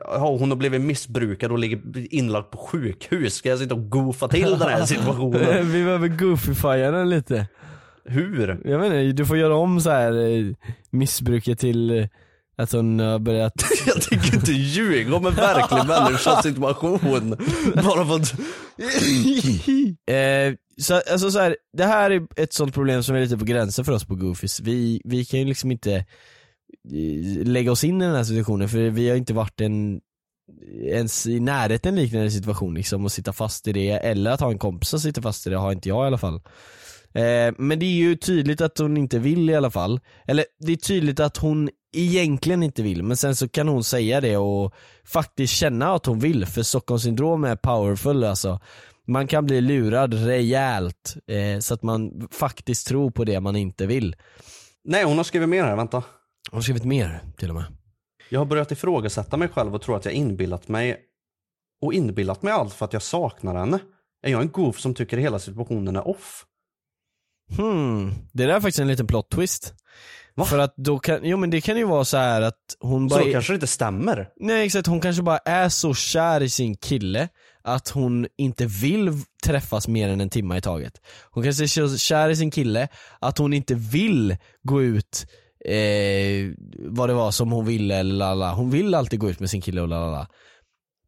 Ja, 0.00 0.36
hon 0.40 0.50
har 0.50 0.56
blivit 0.56 0.80
missbrukad 0.80 1.52
och 1.52 1.58
ligger 1.58 1.80
inlagd 2.14 2.50
på 2.50 2.58
sjukhus. 2.58 3.34
Ska 3.34 3.48
jag 3.48 3.58
sitta 3.58 3.74
och 3.74 3.90
goofa 3.90 4.28
till 4.28 4.50
den 4.50 4.60
här 4.68 4.84
situationen? 4.86 5.72
Vi 5.72 5.84
behöver 5.84 6.08
goofifya 6.08 6.90
den 6.90 7.10
lite. 7.10 7.46
Hur? 8.04 8.60
Jag 8.64 8.78
vet 8.78 8.86
inte, 8.86 9.12
du 9.22 9.26
får 9.26 9.36
göra 9.38 9.56
om 9.56 9.80
så 9.80 9.90
här 9.90 10.12
eh, 10.12 10.54
missbruket 10.90 11.58
till 11.58 11.98
eh, 11.98 12.06
att 12.58 12.72
hon 12.72 12.98
har 13.00 13.18
börjat 13.18 13.52
Jag 13.86 14.02
tänker 14.02 14.34
inte 14.34 14.52
ljuga 14.52 15.16
om 15.16 15.26
en 15.26 15.34
verklig 15.34 15.86
människas 15.86 16.42
situation. 16.42 17.36
Bara 17.74 18.06
för 18.06 18.14
att... 18.16 18.34
Eh, 20.06 20.54
så, 20.80 20.94
alltså 20.94 21.30
så 21.30 21.38
här, 21.38 21.56
det 21.72 21.84
här 21.84 22.10
är 22.10 22.26
ett 22.36 22.52
sånt 22.52 22.74
problem 22.74 23.02
som 23.02 23.16
är 23.16 23.20
lite 23.20 23.38
på 23.38 23.44
gränsen 23.44 23.84
för 23.84 23.92
oss 23.92 24.04
på 24.04 24.14
Goofies. 24.14 24.60
Vi, 24.60 25.00
vi 25.04 25.24
kan 25.24 25.40
ju 25.40 25.46
liksom 25.46 25.70
inte 25.70 25.94
eh, 25.94 27.46
lägga 27.46 27.72
oss 27.72 27.84
in 27.84 28.02
i 28.02 28.04
den 28.04 28.14
här 28.14 28.24
situationen 28.24 28.68
för 28.68 28.78
vi 28.78 29.08
har 29.08 29.16
inte 29.16 29.34
varit 29.34 29.60
en, 29.60 30.00
ens 30.82 31.26
i 31.26 31.40
närheten 31.40 31.96
liknande 31.96 32.30
situation 32.30 32.74
liksom 32.74 33.04
och 33.04 33.12
sitta 33.12 33.32
fast 33.32 33.68
i 33.68 33.72
det 33.72 33.90
eller 33.90 34.30
att 34.30 34.40
ha 34.40 34.50
en 34.50 34.58
kompis 34.58 34.88
som 34.88 35.00
sitter 35.00 35.22
fast 35.22 35.46
i 35.46 35.50
det 35.50 35.56
har 35.56 35.72
inte 35.72 35.88
jag 35.88 36.04
i 36.04 36.06
alla 36.06 36.18
fall. 36.18 36.40
Eh, 37.14 37.54
men 37.58 37.78
det 37.78 37.86
är 37.86 37.96
ju 37.96 38.16
tydligt 38.16 38.60
att 38.60 38.78
hon 38.78 38.96
inte 38.96 39.18
vill 39.18 39.50
i 39.50 39.54
alla 39.54 39.70
fall. 39.70 40.00
Eller 40.26 40.44
det 40.60 40.72
är 40.72 40.76
tydligt 40.76 41.20
att 41.20 41.36
hon 41.36 41.70
egentligen 41.92 42.62
inte 42.62 42.82
vill, 42.82 43.02
men 43.02 43.16
sen 43.16 43.36
så 43.36 43.48
kan 43.48 43.68
hon 43.68 43.84
säga 43.84 44.20
det 44.20 44.36
och 44.36 44.74
faktiskt 45.04 45.54
känna 45.54 45.94
att 45.94 46.06
hon 46.06 46.18
vill, 46.18 46.46
för 46.46 46.62
Stockholmssyndrom 46.62 47.44
är 47.44 47.56
powerful 47.56 48.24
alltså. 48.24 48.60
Man 49.06 49.26
kan 49.26 49.46
bli 49.46 49.60
lurad 49.60 50.14
rejält, 50.14 51.16
eh, 51.26 51.58
så 51.60 51.74
att 51.74 51.82
man 51.82 52.28
faktiskt 52.30 52.86
tror 52.86 53.10
på 53.10 53.24
det 53.24 53.40
man 53.40 53.56
inte 53.56 53.86
vill. 53.86 54.16
Nej, 54.84 55.04
hon 55.04 55.16
har 55.16 55.24
skrivit 55.24 55.48
mer 55.48 55.64
här, 55.64 55.76
vänta. 55.76 55.96
Hon 56.50 56.56
har 56.56 56.62
skrivit 56.62 56.84
mer 56.84 57.20
till 57.38 57.48
och 57.48 57.54
med. 57.54 57.64
Jag 58.28 58.40
har 58.40 58.44
börjat 58.46 58.72
ifrågasätta 58.72 59.36
mig 59.36 59.48
själv 59.48 59.74
och 59.74 59.82
tror 59.82 59.96
att 59.96 60.04
jag 60.04 60.14
inbillat 60.14 60.68
mig 60.68 61.00
och 61.82 61.94
inbillat 61.94 62.42
mig 62.42 62.52
allt 62.52 62.74
för 62.74 62.84
att 62.84 62.92
jag 62.92 63.02
saknar 63.02 63.54
henne. 63.54 63.78
Är 64.26 64.30
jag 64.30 64.40
en 64.42 64.50
goof 64.50 64.80
som 64.80 64.94
tycker 64.94 65.16
hela 65.18 65.38
situationen 65.38 65.96
är 65.96 66.08
off? 66.08 66.44
Hmm, 67.56 68.14
det 68.32 68.46
där 68.46 68.54
är 68.54 68.60
faktiskt 68.60 68.78
en 68.78 68.88
liten 68.88 69.06
plot 69.06 69.30
twist. 69.30 69.74
Va? 70.34 70.44
För 70.44 70.58
att 70.58 70.74
då 70.76 70.98
kan, 70.98 71.20
jo 71.22 71.36
men 71.36 71.50
det 71.50 71.60
kan 71.60 71.76
ju 71.76 71.84
vara 71.84 72.04
så 72.04 72.16
här 72.16 72.42
att 72.42 72.76
hon 72.80 73.10
Så 73.10 73.16
bara 73.16 73.22
då 73.22 73.28
är- 73.28 73.32
kanske 73.32 73.52
det 73.52 73.54
inte 73.54 73.66
stämmer. 73.66 74.28
Nej 74.36 74.66
exakt, 74.66 74.86
hon 74.86 75.00
kanske 75.00 75.22
bara 75.22 75.38
är 75.38 75.68
så 75.68 75.94
kär 75.94 76.42
i 76.42 76.48
sin 76.50 76.76
kille 76.76 77.28
att 77.66 77.88
hon 77.88 78.26
inte 78.36 78.66
vill 78.66 79.22
träffas 79.44 79.88
mer 79.88 80.08
än 80.08 80.20
en 80.20 80.30
timme 80.30 80.56
i 80.56 80.60
taget. 80.60 80.92
Hon 81.30 81.44
kanske 81.44 81.64
är 81.64 81.88
så 81.88 81.98
kär 81.98 82.28
i 82.28 82.36
sin 82.36 82.50
kille 82.50 82.88
att 83.20 83.38
hon 83.38 83.52
inte 83.52 83.74
vill 83.74 84.36
gå 84.62 84.82
ut 84.82 85.26
eh, 85.64 86.52
vad 86.88 87.08
det 87.08 87.14
var 87.14 87.30
som 87.30 87.52
hon 87.52 87.66
ville 87.66 87.96
eller 87.96 88.14
lala. 88.14 88.54
Hon 88.54 88.70
vill 88.70 88.94
alltid 88.94 89.20
gå 89.20 89.30
ut 89.30 89.40
med 89.40 89.50
sin 89.50 89.60
kille 89.60 89.80
och 89.80 89.88
lala. 89.88 90.28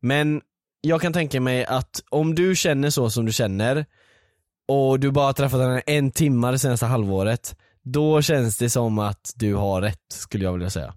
Men 0.00 0.40
jag 0.80 1.00
kan 1.00 1.12
tänka 1.12 1.40
mig 1.40 1.64
att 1.64 2.02
om 2.10 2.34
du 2.34 2.56
känner 2.56 2.90
så 2.90 3.10
som 3.10 3.26
du 3.26 3.32
känner 3.32 3.86
och 4.68 5.00
du 5.00 5.10
bara 5.10 5.26
har 5.26 5.32
träffat 5.32 5.60
henne 5.60 5.80
en 5.80 6.10
timme 6.10 6.50
det 6.50 6.58
senaste 6.58 6.86
halvåret 6.86 7.56
då 7.82 8.22
känns 8.22 8.58
det 8.58 8.70
som 8.70 8.98
att 8.98 9.32
du 9.34 9.54
har 9.54 9.82
rätt 9.82 10.12
skulle 10.12 10.44
jag 10.44 10.52
vilja 10.52 10.70
säga. 10.70 10.94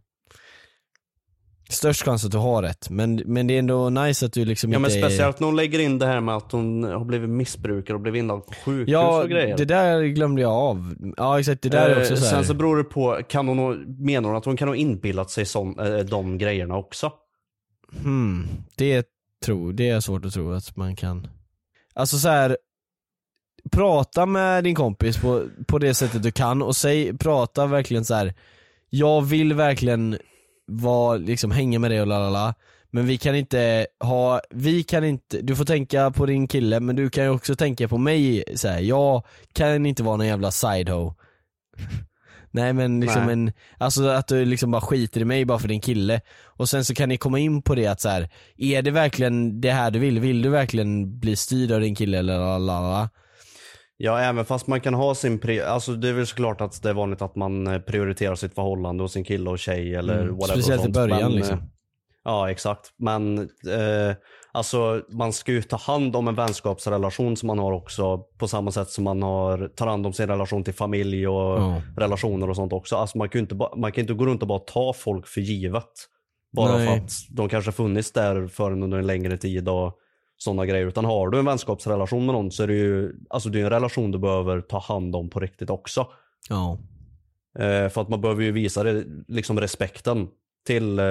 Störst 1.72 2.04
chans 2.06 2.26
att 2.26 2.32
du 2.32 2.38
har 2.38 2.62
rätt, 2.64 2.90
men, 2.90 3.16
men 3.26 3.48
det 3.48 3.54
är 3.54 3.60
ändå 3.60 3.90
nice 3.90 4.26
att 4.26 4.34
du 4.34 4.46
liksom 4.46 4.72
Ja 4.72 4.78
inte 4.80 4.90
men 4.90 4.98
är- 5.04 5.08
speciellt 5.08 5.40
när 5.40 5.46
hon 5.48 5.56
lägger 5.56 5.80
in 5.80 6.00
det 6.00 6.06
här 6.06 6.22
med 6.22 6.36
att 6.36 6.52
hon 6.52 6.84
har 6.84 7.06
blivit 7.06 7.30
missbrukare 7.30 7.96
och 7.96 8.02
blivit 8.02 8.20
inlagd 8.20 8.46
på 8.46 8.54
sjukhus 8.66 8.90
Ja, 8.94 9.24
och 9.24 9.30
grejer. 9.30 9.58
det 9.58 9.66
där 9.66 10.04
glömde 10.04 10.42
jag 10.42 10.52
av. 10.52 10.96
Ja 11.18 11.40
exakt, 11.40 11.62
det 11.62 11.70
där 11.70 11.90
är 11.90 12.00
också 12.02 12.14
Eh, 12.14 12.20
så 12.20 12.26
här. 12.26 12.32
Sen 12.32 12.46
så 12.46 12.54
beror 12.54 12.78
det 12.78 12.84
på, 12.84 13.20
kan 13.30 13.48
hon, 13.48 13.86
menar 14.06 14.30
hon 14.30 14.38
att 14.38 14.46
hon 14.46 14.58
kan 14.58 14.68
ha 14.68 14.76
inbillat 14.76 15.30
sig 15.32 15.46
sån, 15.46 15.80
eh, 15.80 15.98
de 16.00 16.38
grejerna 16.38 16.76
också? 16.78 17.12
Hmm, 18.04 18.48
det, 18.76 19.08
tror, 19.46 19.74
det 19.74 19.90
är 19.90 20.00
svårt 20.00 20.26
att 20.26 20.34
tro 20.34 20.52
att 20.54 20.76
man 20.76 20.96
kan 20.96 21.28
Alltså 21.94 22.18
så 22.18 22.30
här. 22.30 22.58
Prata 23.72 24.26
med 24.26 24.64
din 24.64 24.76
kompis 24.76 25.18
på, 25.18 25.44
på 25.68 25.78
det 25.80 25.94
sättet 25.94 26.24
du 26.24 26.32
kan 26.32 26.62
och 26.62 26.76
säg, 26.76 27.18
prata 27.18 27.66
verkligen 27.66 28.06
så 28.06 28.14
här. 28.14 28.34
Jag 28.90 29.22
vill 29.22 29.54
verkligen 29.54 30.18
vara, 30.72 31.18
liksom 31.18 31.52
hänga 31.52 31.80
med 31.80 31.92
dig 31.92 32.02
och 32.02 32.08
lalala 32.08 32.54
Men 32.92 33.06
vi 33.06 33.18
kan 33.18 33.36
inte 33.36 33.88
ha, 34.00 34.42
vi 34.50 34.84
kan 34.84 35.04
inte, 35.04 35.42
du 35.42 35.56
får 35.56 35.66
tänka 35.66 36.12
på 36.12 36.26
din 36.26 36.48
kille 36.48 36.80
men 36.80 36.96
du 36.96 37.10
kan 37.10 37.24
ju 37.24 37.30
också 37.30 37.56
tänka 37.56 37.88
på 37.88 37.98
mig 37.98 38.44
så 38.56 38.68
här. 38.68 38.80
jag 38.80 39.24
kan 39.54 39.86
inte 39.86 40.04
vara 40.04 40.18
någon 40.18 40.28
jävla 40.28 40.52
sideho 40.52 41.14
Nej 42.54 42.74
men 42.74 43.00
liksom 43.00 43.24
Nej. 43.24 43.34
en, 43.34 43.52
alltså 43.78 44.08
att 44.08 44.28
du 44.28 44.46
liksom 44.46 44.72
bara 44.72 44.82
skiter 44.82 45.22
i 45.22 45.26
mig 45.26 45.46
bara 45.46 45.60
för 45.60 45.68
din 45.68 45.82
kille 45.82 46.22
Och 46.44 46.70
sen 46.70 46.86
så 46.86 46.94
kan 46.94 47.10
ni 47.10 47.18
komma 47.18 47.40
in 47.40 47.62
på 47.62 47.76
det 47.76 47.88
att 47.88 48.02
så 48.02 48.10
här, 48.10 48.30
är 48.58 48.82
det 48.82 48.92
verkligen 48.92 49.62
det 49.62 49.72
här 49.72 49.92
du 49.92 50.00
vill? 50.00 50.20
Vill 50.20 50.42
du 50.42 50.50
verkligen 50.50 51.20
bli 51.20 51.36
styrd 51.36 51.72
av 51.72 51.82
din 51.82 51.96
kille 51.96 52.20
eller 52.20 52.38
lalala? 52.38 53.10
Ja, 54.04 54.20
även 54.20 54.46
fast 54.46 54.68
man 54.68 54.82
kan 54.82 54.94
ha 54.94 55.16
sin, 55.16 55.40
pri- 55.40 55.66
alltså 55.66 55.92
det 55.94 56.10
är 56.10 56.14
väl 56.14 56.28
såklart 56.28 56.62
att 56.62 56.82
det 56.84 56.90
är 56.90 56.94
vanligt 56.94 57.22
att 57.22 57.36
man 57.36 57.68
eh, 57.68 57.80
prioriterar 57.80 58.36
sitt 58.36 58.56
förhållande 58.56 59.04
och 59.04 59.12
sin 59.12 59.24
kille 59.24 59.50
och 59.50 59.60
tjej 59.60 59.96
eller 59.96 60.22
Mm, 60.22 60.36
whatever. 60.38 60.62
speciellt 60.62 60.86
i 60.86 60.92
början, 60.92 61.22
Men, 61.22 61.32
liksom. 61.32 61.58
eh, 61.58 61.64
Ja, 62.24 62.52
exakt. 62.52 62.90
Men 62.98 63.38
eh, 63.40 64.16
alltså 64.52 65.02
man 65.10 65.34
ska 65.34 65.52
ju 65.52 65.62
ta 65.62 65.78
hand 65.78 66.16
om 66.16 66.28
en 66.28 66.36
vänskapsrelation 66.36 67.38
som 67.38 67.48
man 67.48 67.60
har 67.60 67.72
också 67.72 68.18
på 68.18 68.48
samma 68.48 68.72
sätt 68.72 68.90
som 68.90 69.04
man 69.04 69.24
har, 69.24 69.68
tar 69.68 69.88
hand 69.88 70.06
om 70.06 70.14
sin 70.14 70.28
relation 70.28 70.64
till 70.64 70.74
familj 70.74 71.28
och 71.28 71.60
Ja. 71.62 71.82
relationer 71.98 72.50
och 72.50 72.56
sånt 72.56 72.74
också. 72.74 72.96
Alltså 72.96 73.18
man 73.18 73.30
kan 73.30 73.40
ju 73.40 73.44
inte, 73.44 73.56
man 73.78 73.92
kan 73.92 74.02
inte 74.02 74.14
gå 74.14 74.26
runt 74.26 74.42
och 74.42 74.48
bara 74.48 74.60
ta 74.60 74.94
folk 74.94 75.28
för 75.28 75.42
givet. 75.42 75.90
Bara 76.56 76.78
Nej. 76.78 76.88
för 76.88 76.94
att 77.06 77.12
de 77.30 77.50
kanske 77.50 77.72
funnits 77.72 78.12
där 78.12 78.48
för 78.48 78.72
en 78.72 78.84
under 78.84 78.98
en 78.98 79.08
längre 79.08 79.38
tid 79.38 79.70
och 79.70 79.98
sådana 80.44 80.66
grejer. 80.66 80.88
Utan 80.88 81.06
har 81.06 81.30
du 81.30 81.40
en 81.40 81.46
vänskapsrelation 81.46 82.26
med 82.26 82.36
någon 82.36 82.52
så 82.52 82.64
är 82.64 82.68
det 82.68 82.74
ju 82.74 83.14
alltså 83.30 83.50
det 83.50 83.60
är 83.60 83.64
en 83.64 83.70
relation 83.70 84.12
du 84.12 84.20
behöver 84.20 84.62
ta 84.62 84.80
hand 84.80 85.16
om 85.16 85.30
på 85.30 85.40
riktigt 85.40 85.70
också. 85.70 86.08
Ja. 86.50 86.78
Eh, 87.60 87.90
för 87.90 88.02
att 88.02 88.10
man 88.10 88.22
behöver 88.22 88.44
ju 88.44 88.52
visa 88.52 88.84
det, 88.84 89.06
liksom 89.28 89.60
respekten 89.60 90.28
till 90.68 91.00
eh, 91.00 91.06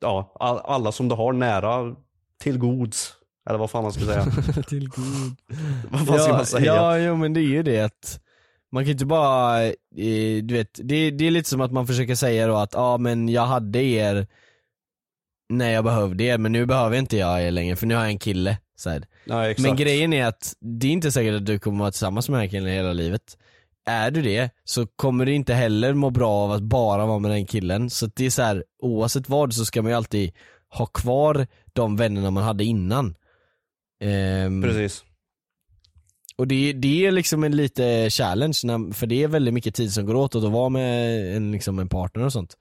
ja, 0.00 0.32
all, 0.40 0.58
alla 0.58 0.92
som 0.92 1.08
du 1.08 1.14
har 1.14 1.32
nära 1.32 1.96
till 2.38 2.58
gods. 2.58 3.12
Eller 3.48 3.58
vad 3.58 3.70
fan 3.70 3.82
man 3.82 3.92
ska 3.92 4.04
säga. 4.04 4.24
Till 4.68 4.88
god. 4.88 5.36
vad 5.90 6.06
fan 6.06 6.18
ska 6.18 6.28
ja, 6.28 6.36
man 6.36 6.46
säga? 6.46 6.74
Ja, 6.74 6.98
jo 6.98 7.16
men 7.16 7.32
det 7.32 7.40
är 7.40 7.48
ju 7.48 7.62
det 7.62 7.80
att 7.80 8.20
man 8.72 8.84
kan 8.84 8.90
inte 8.90 9.06
bara, 9.06 9.64
eh, 9.64 10.42
du 10.42 10.54
vet, 10.54 10.80
det, 10.82 11.10
det 11.10 11.26
är 11.26 11.30
lite 11.30 11.48
som 11.48 11.60
att 11.60 11.72
man 11.72 11.86
försöker 11.86 12.14
säga 12.14 12.46
då 12.46 12.56
att 12.56 12.74
ja 12.74 12.98
men 12.98 13.28
jag 13.28 13.46
hade 13.46 13.82
er 13.82 14.26
när 15.52 15.70
jag 15.70 15.84
behövde 15.84 16.24
er 16.24 16.38
men 16.38 16.52
nu 16.52 16.66
behöver 16.66 16.96
inte 16.96 17.16
jag 17.16 17.42
er 17.42 17.50
längre 17.50 17.76
för 17.76 17.86
nu 17.86 17.94
har 17.94 18.02
jag 18.02 18.10
en 18.10 18.18
kille. 18.18 18.58
Så. 18.76 19.00
Ja. 19.24 19.54
Men 19.58 19.76
grejen 19.76 20.12
är 20.12 20.26
att 20.26 20.54
det 20.60 20.86
är 20.86 20.90
inte 20.90 21.12
säkert 21.12 21.34
att 21.34 21.46
du 21.46 21.58
kommer 21.58 21.78
vara 21.78 21.90
tillsammans 21.90 22.28
med 22.28 22.38
den 22.38 22.42
här 22.42 22.50
killen 22.50 22.72
hela 22.74 22.92
livet. 22.92 23.38
Är 23.86 24.10
du 24.10 24.22
det 24.22 24.50
så 24.64 24.86
kommer 24.86 25.26
du 25.26 25.34
inte 25.34 25.54
heller 25.54 25.94
må 25.94 26.10
bra 26.10 26.30
av 26.30 26.52
att 26.52 26.62
bara 26.62 27.06
vara 27.06 27.18
med 27.18 27.30
den 27.30 27.46
killen. 27.46 27.90
Så 27.90 28.06
det 28.06 28.26
är 28.26 28.30
så 28.30 28.42
här, 28.42 28.64
oavsett 28.78 29.28
vad 29.28 29.54
så 29.54 29.64
ska 29.64 29.82
man 29.82 29.90
ju 29.90 29.96
alltid 29.96 30.32
ha 30.68 30.86
kvar 30.86 31.46
de 31.72 31.96
vännerna 31.96 32.30
man 32.30 32.44
hade 32.44 32.64
innan. 32.64 33.14
Ehm, 34.00 34.62
Precis. 34.62 35.04
och 36.36 36.46
det, 36.46 36.72
det 36.72 37.06
är 37.06 37.10
liksom 37.10 37.44
en 37.44 37.56
lite 37.56 38.10
challenge, 38.10 38.58
när, 38.64 38.92
för 38.92 39.06
det 39.06 39.22
är 39.22 39.28
väldigt 39.28 39.54
mycket 39.54 39.74
tid 39.74 39.92
som 39.92 40.06
går 40.06 40.14
åt 40.14 40.34
att 40.34 40.42
vara 40.42 40.68
med 40.68 41.36
en, 41.36 41.52
liksom 41.52 41.78
en 41.78 41.88
partner 41.88 42.24
och 42.24 42.32
sånt. 42.32 42.56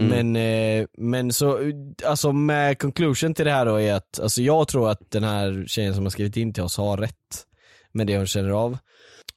Mm. 0.00 0.08
Men, 0.08 0.36
eh, 0.36 0.86
men 0.98 1.32
så, 1.32 1.58
alltså 2.04 2.32
med 2.32 2.78
conclusion 2.78 3.34
till 3.34 3.44
det 3.44 3.50
här 3.50 3.66
då 3.66 3.80
är 3.80 3.94
att, 3.94 4.20
alltså 4.20 4.42
jag 4.42 4.68
tror 4.68 4.90
att 4.90 5.10
den 5.10 5.24
här 5.24 5.64
tjejen 5.66 5.94
som 5.94 6.04
har 6.04 6.10
skrivit 6.10 6.36
in 6.36 6.52
till 6.52 6.62
oss 6.62 6.76
har 6.76 6.96
rätt 6.96 7.46
med 7.92 8.06
det 8.06 8.16
hon 8.16 8.26
känner 8.26 8.50
av. 8.50 8.78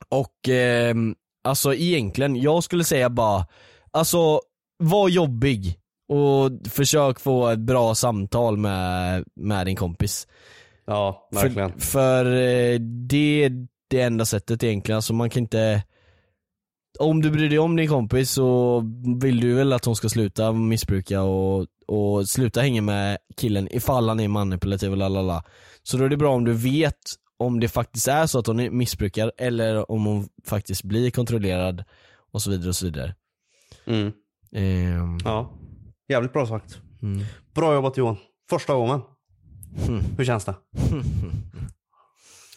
Och 0.09 0.49
eh, 0.49 0.95
alltså 1.43 1.73
egentligen, 1.73 2.35
jag 2.35 2.63
skulle 2.63 2.83
säga 2.83 3.09
bara, 3.09 3.47
alltså 3.91 4.41
var 4.77 5.09
jobbig 5.09 5.79
och 6.07 6.51
försök 6.69 7.19
få 7.19 7.47
ett 7.47 7.59
bra 7.59 7.95
samtal 7.95 8.57
med, 8.57 9.23
med 9.35 9.65
din 9.65 9.75
kompis. 9.75 10.27
Ja, 10.87 11.29
verkligen. 11.31 11.71
För, 11.71 11.79
för 11.79 12.25
eh, 12.25 12.79
det 12.79 13.43
är 13.43 13.67
det 13.87 14.01
enda 14.01 14.25
sättet 14.25 14.63
egentligen, 14.63 14.95
alltså 14.95 15.13
man 15.13 15.29
kan 15.29 15.43
inte 15.43 15.83
Om 16.99 17.21
du 17.21 17.31
bryr 17.31 17.49
dig 17.49 17.59
om 17.59 17.75
din 17.75 17.87
kompis 17.89 18.31
så 18.31 18.79
vill 19.21 19.39
du 19.39 19.53
väl 19.53 19.73
att 19.73 19.85
hon 19.85 19.95
ska 19.95 20.09
sluta 20.09 20.51
missbruka 20.51 21.21
och, 21.21 21.67
och 21.87 22.29
sluta 22.29 22.61
hänga 22.61 22.81
med 22.81 23.17
killen 23.37 23.67
ifall 23.71 24.09
han 24.09 24.19
är 24.19 24.27
manipulativ 24.27 24.91
och 24.91 24.97
lalala. 24.97 25.43
Så 25.83 25.97
då 25.97 26.03
är 26.05 26.09
det 26.09 26.17
bra 26.17 26.33
om 26.35 26.45
du 26.45 26.53
vet 26.53 26.97
om 27.37 27.59
det 27.59 27.67
faktiskt 27.69 28.07
är 28.07 28.25
så 28.25 28.39
att 28.39 28.47
hon 28.47 28.77
missbrukar 28.77 29.31
eller 29.37 29.91
om 29.91 30.05
hon 30.05 30.27
faktiskt 30.45 30.83
blir 30.83 31.11
kontrollerad 31.11 31.83
och 32.31 32.41
så 32.41 32.49
vidare 32.51 32.69
och 32.69 32.75
så 32.75 32.85
vidare. 32.85 33.15
Mm. 33.85 34.11
Ehm, 34.55 35.17
Ja, 35.23 35.51
jävligt 36.09 36.33
bra 36.33 36.47
sagt. 36.47 36.77
mm. 37.01 37.25
Bra 37.55 37.73
jobbat 37.73 37.97
Johan. 37.97 38.17
Första 38.49 38.73
gången. 38.75 39.01
Mm. 39.87 40.03
Hur 40.17 40.25
känns 40.25 40.45
det? 40.45 40.55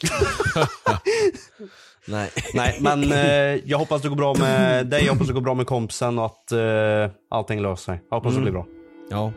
Nej. 2.10 2.30
Nej, 2.54 2.78
men 2.80 3.12
eh, 3.12 3.68
jag 3.70 3.78
hoppas 3.78 4.02
det 4.02 4.08
går 4.08 4.16
bra 4.16 4.34
med 4.34 4.86
dig, 4.86 5.04
jag 5.04 5.12
hoppas 5.12 5.26
det 5.26 5.32
går 5.32 5.40
bra 5.40 5.54
med 5.54 5.66
kompisen 5.66 6.18
och 6.18 6.24
att 6.24 6.52
eh, 6.52 7.10
allting 7.30 7.62
löser 7.62 7.84
sig. 7.84 8.00
Jag 8.10 8.16
hoppas 8.16 8.34
det 8.34 8.40
blir 8.40 8.52
bra. 8.52 8.66
Ja. 9.10 9.32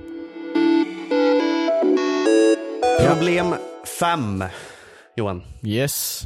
Problem 3.08 3.56
5. 4.00 4.44
Johan. 5.16 5.44
Yes. 5.64 6.22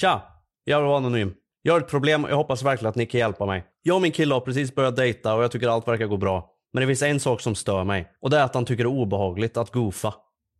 Tja, 0.00 0.22
jag 0.64 0.78
vill 0.78 0.86
vara 0.86 0.96
anonym. 0.96 1.32
Jag 1.62 1.72
har 1.72 1.80
ett 1.80 1.90
problem 1.90 2.24
och 2.24 2.30
jag 2.30 2.36
hoppas 2.36 2.62
verkligen 2.62 2.90
att 2.90 2.96
ni 2.96 3.06
kan 3.06 3.18
hjälpa 3.18 3.46
mig. 3.46 3.64
Jag 3.82 3.96
och 3.96 4.02
min 4.02 4.12
kille 4.12 4.34
har 4.34 4.40
precis 4.40 4.74
börjat 4.74 4.96
dejta 4.96 5.34
och 5.34 5.44
jag 5.44 5.50
tycker 5.50 5.68
allt 5.68 5.88
verkar 5.88 6.06
gå 6.06 6.16
bra. 6.16 6.50
Men 6.72 6.80
det 6.80 6.86
finns 6.86 7.02
en 7.02 7.20
sak 7.20 7.40
som 7.40 7.54
stör 7.54 7.84
mig. 7.84 8.06
Och 8.22 8.30
det 8.30 8.38
är 8.38 8.44
att 8.44 8.54
han 8.54 8.64
tycker 8.64 8.84
det 8.84 8.90
är 8.90 9.00
obehagligt 9.00 9.56
att 9.56 9.70
goofa. 9.70 10.14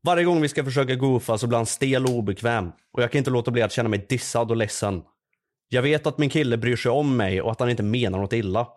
Varje 0.05 0.25
gång 0.25 0.41
vi 0.41 0.49
ska 0.49 0.65
försöka 0.65 0.95
goofa 0.95 1.39
så 1.39 1.47
blir 1.47 1.57
han 1.57 1.67
stel 1.67 2.05
och 2.05 2.11
obekväm. 2.11 2.73
Och 2.93 3.03
jag 3.03 3.13
kan 3.13 3.19
inte 3.19 3.31
låta 3.31 3.51
bli 3.51 3.63
att 3.63 3.73
känna 3.73 3.89
mig 3.89 4.07
dissad 4.09 4.51
och 4.51 4.57
ledsen. 4.57 5.03
Jag 5.69 5.83
vet 5.83 6.07
att 6.07 6.19
min 6.19 6.31
kille 6.31 6.57
bryr 6.57 6.77
sig 6.77 6.91
om 6.91 7.17
mig 7.17 7.43
och 7.43 7.53
att 7.53 7.61
han 7.61 7.71
inte 7.71 7.83
menar 7.83 8.19
något 8.19 8.33
illa. 8.33 8.69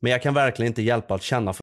Men 0.00 0.12
jag 0.12 0.22
kan 0.22 0.34
verkligen 0.34 0.66
inte 0.70 0.82
hjälpa 0.82 1.14
att 1.14 1.22
känna 1.22 1.52
för 1.52 1.62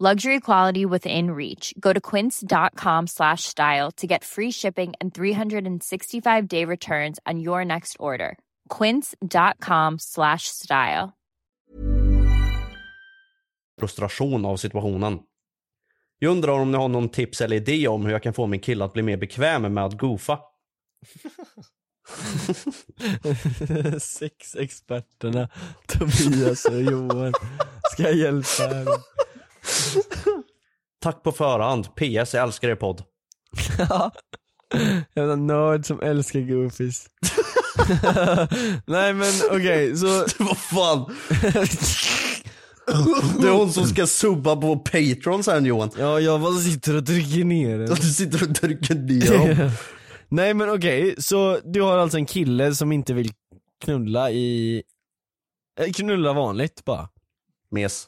Luxury 0.00 0.40
quality 0.40 0.86
within 0.86 1.30
reach. 1.32 1.74
Go 1.78 1.92
to 1.92 2.00
quince.com 2.00 3.06
slash 3.06 3.44
style 3.44 3.90
to 3.98 4.06
get 4.06 4.24
free 4.24 4.50
shipping 4.50 4.94
and 4.98 5.12
365 5.12 6.48
day 6.48 6.64
returns 6.64 7.18
on 7.26 7.38
your 7.38 7.66
next 7.66 7.98
order. 7.98 8.38
Quince.com 8.70 9.98
slash 9.98 10.44
style. 10.44 11.12
frustration 13.80 14.44
av 14.44 14.56
situationen. 14.56 15.18
Jag 16.18 16.30
undrar 16.30 16.52
om 16.52 16.72
ni 16.72 16.78
har 16.78 16.88
någon 16.88 17.08
tips 17.08 17.40
eller 17.40 17.56
idé 17.56 17.88
om 17.88 18.04
hur 18.04 18.12
jag 18.12 18.22
kan 18.22 18.34
få 18.34 18.46
min 18.46 18.60
kille 18.60 18.84
att 18.84 18.92
bli 18.92 19.02
mer 19.02 19.16
bekväm 19.16 19.74
med 19.74 19.84
att 19.84 19.98
goofa. 19.98 20.38
Sexexperterna 24.00 25.48
Tobias 25.86 26.64
och 26.64 26.82
Johan 26.82 27.32
ska 27.92 28.10
hjälpa 28.10 28.64
er. 28.64 28.86
Tack 31.02 31.22
på 31.22 31.32
förhand. 31.32 31.84
PS, 31.94 32.34
jag 32.34 32.42
älskar 32.42 32.68
er 32.68 32.74
podd. 32.74 33.02
Jävla 35.16 35.36
nörd 35.36 35.86
som 35.86 36.00
älskar 36.00 36.40
goofies. 36.40 37.06
Nej 38.86 39.12
men 39.14 39.32
okej, 39.50 39.96
så... 39.96 40.06
Vad 40.38 40.58
fan? 40.58 41.16
Det 43.40 43.46
är 43.48 43.52
hon 43.52 43.72
som 43.72 43.86
ska 43.86 44.06
subba 44.06 44.56
på 44.56 44.76
Patreon 44.78 45.44
sen 45.44 45.64
Johan. 45.64 45.90
Ja, 45.98 46.20
jag 46.20 46.40
bara 46.40 46.52
sitter 46.58 46.96
och 46.96 47.06
trycker 47.06 47.44
ner 47.44 47.78
den. 47.78 47.88
Du 47.94 47.96
sitter 48.02 48.48
och 48.50 48.54
trycker 48.56 48.94
ner 48.94 49.56
dem. 49.56 49.70
Nej 50.28 50.54
men 50.54 50.70
okej, 50.70 51.14
så 51.18 51.58
du 51.64 51.82
har 51.82 51.98
alltså 51.98 52.18
en 52.18 52.26
kille 52.26 52.74
som 52.74 52.92
inte 52.92 53.14
vill 53.14 53.32
knulla 53.84 54.30
i... 54.30 54.82
eh, 55.80 55.92
Knulla 55.92 56.32
vanligt 56.32 56.84
bara? 56.84 57.08
Mes. 57.70 58.06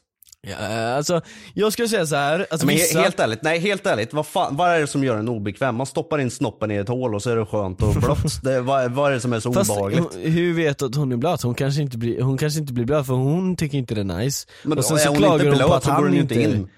Ja, 0.49 0.95
alltså, 0.95 1.21
jag 1.55 1.73
skulle 1.73 1.89
säga 1.89 2.07
så 2.07 2.17
här, 2.17 2.47
alltså 2.51 2.67
Men 2.67 2.75
vissa... 2.77 3.01
helt 3.01 3.21
ärligt, 3.21 3.43
nej 3.43 3.59
helt 3.59 3.87
ärligt, 3.87 4.13
vad, 4.13 4.27
fan, 4.27 4.57
vad 4.57 4.71
är 4.71 4.81
det 4.81 4.87
som 4.87 5.05
gör 5.05 5.17
en 5.17 5.29
obekväm? 5.29 5.75
Man 5.77 5.87
stoppar 5.87 6.19
in 6.19 6.31
snoppen 6.31 6.71
i 6.71 6.77
ett 6.77 6.89
hål 6.89 7.15
och 7.15 7.23
så 7.23 7.31
är 7.31 7.37
det 7.37 7.47
skönt 7.47 7.83
och 7.83 7.95
blött. 8.01 8.43
Det, 8.43 8.61
vad, 8.61 8.93
vad 8.93 9.11
är 9.11 9.15
det 9.15 9.21
som 9.21 9.33
är 9.33 9.41
så 9.41 9.53
Fast 9.53 9.71
obehagligt? 9.71 10.19
hur 10.23 10.55
vet 10.55 10.79
du 10.79 10.85
att 10.87 10.95
hon 10.95 11.13
är 11.13 11.17
blöt? 11.17 11.43
Hon 11.43 11.55
kanske 11.55 11.83
inte 11.83 11.99
blir, 11.99 12.21
hon 12.23 12.39
kanske 12.39 12.61
inte 12.61 12.73
blir 12.73 12.85
blöt 12.85 13.07
för 13.07 13.15
hon 13.15 13.57
tycker 13.57 13.79
inte 13.79 13.95
det 13.95 14.01
är 14.01 14.05
nice. 14.05 14.49
Men 14.63 14.79
och 14.79 14.85
sen 14.85 14.97
är 14.97 15.01
så 15.01 15.09
hon 15.09 15.17
klagar 15.19 15.35
inte 15.35 15.47
hon 15.49 15.57
blöt 15.57 15.69
på 15.69 15.75
att 15.75 15.85
så 15.85 15.91
han 15.91 16.15
inte 16.15 16.41
in. 16.43 16.69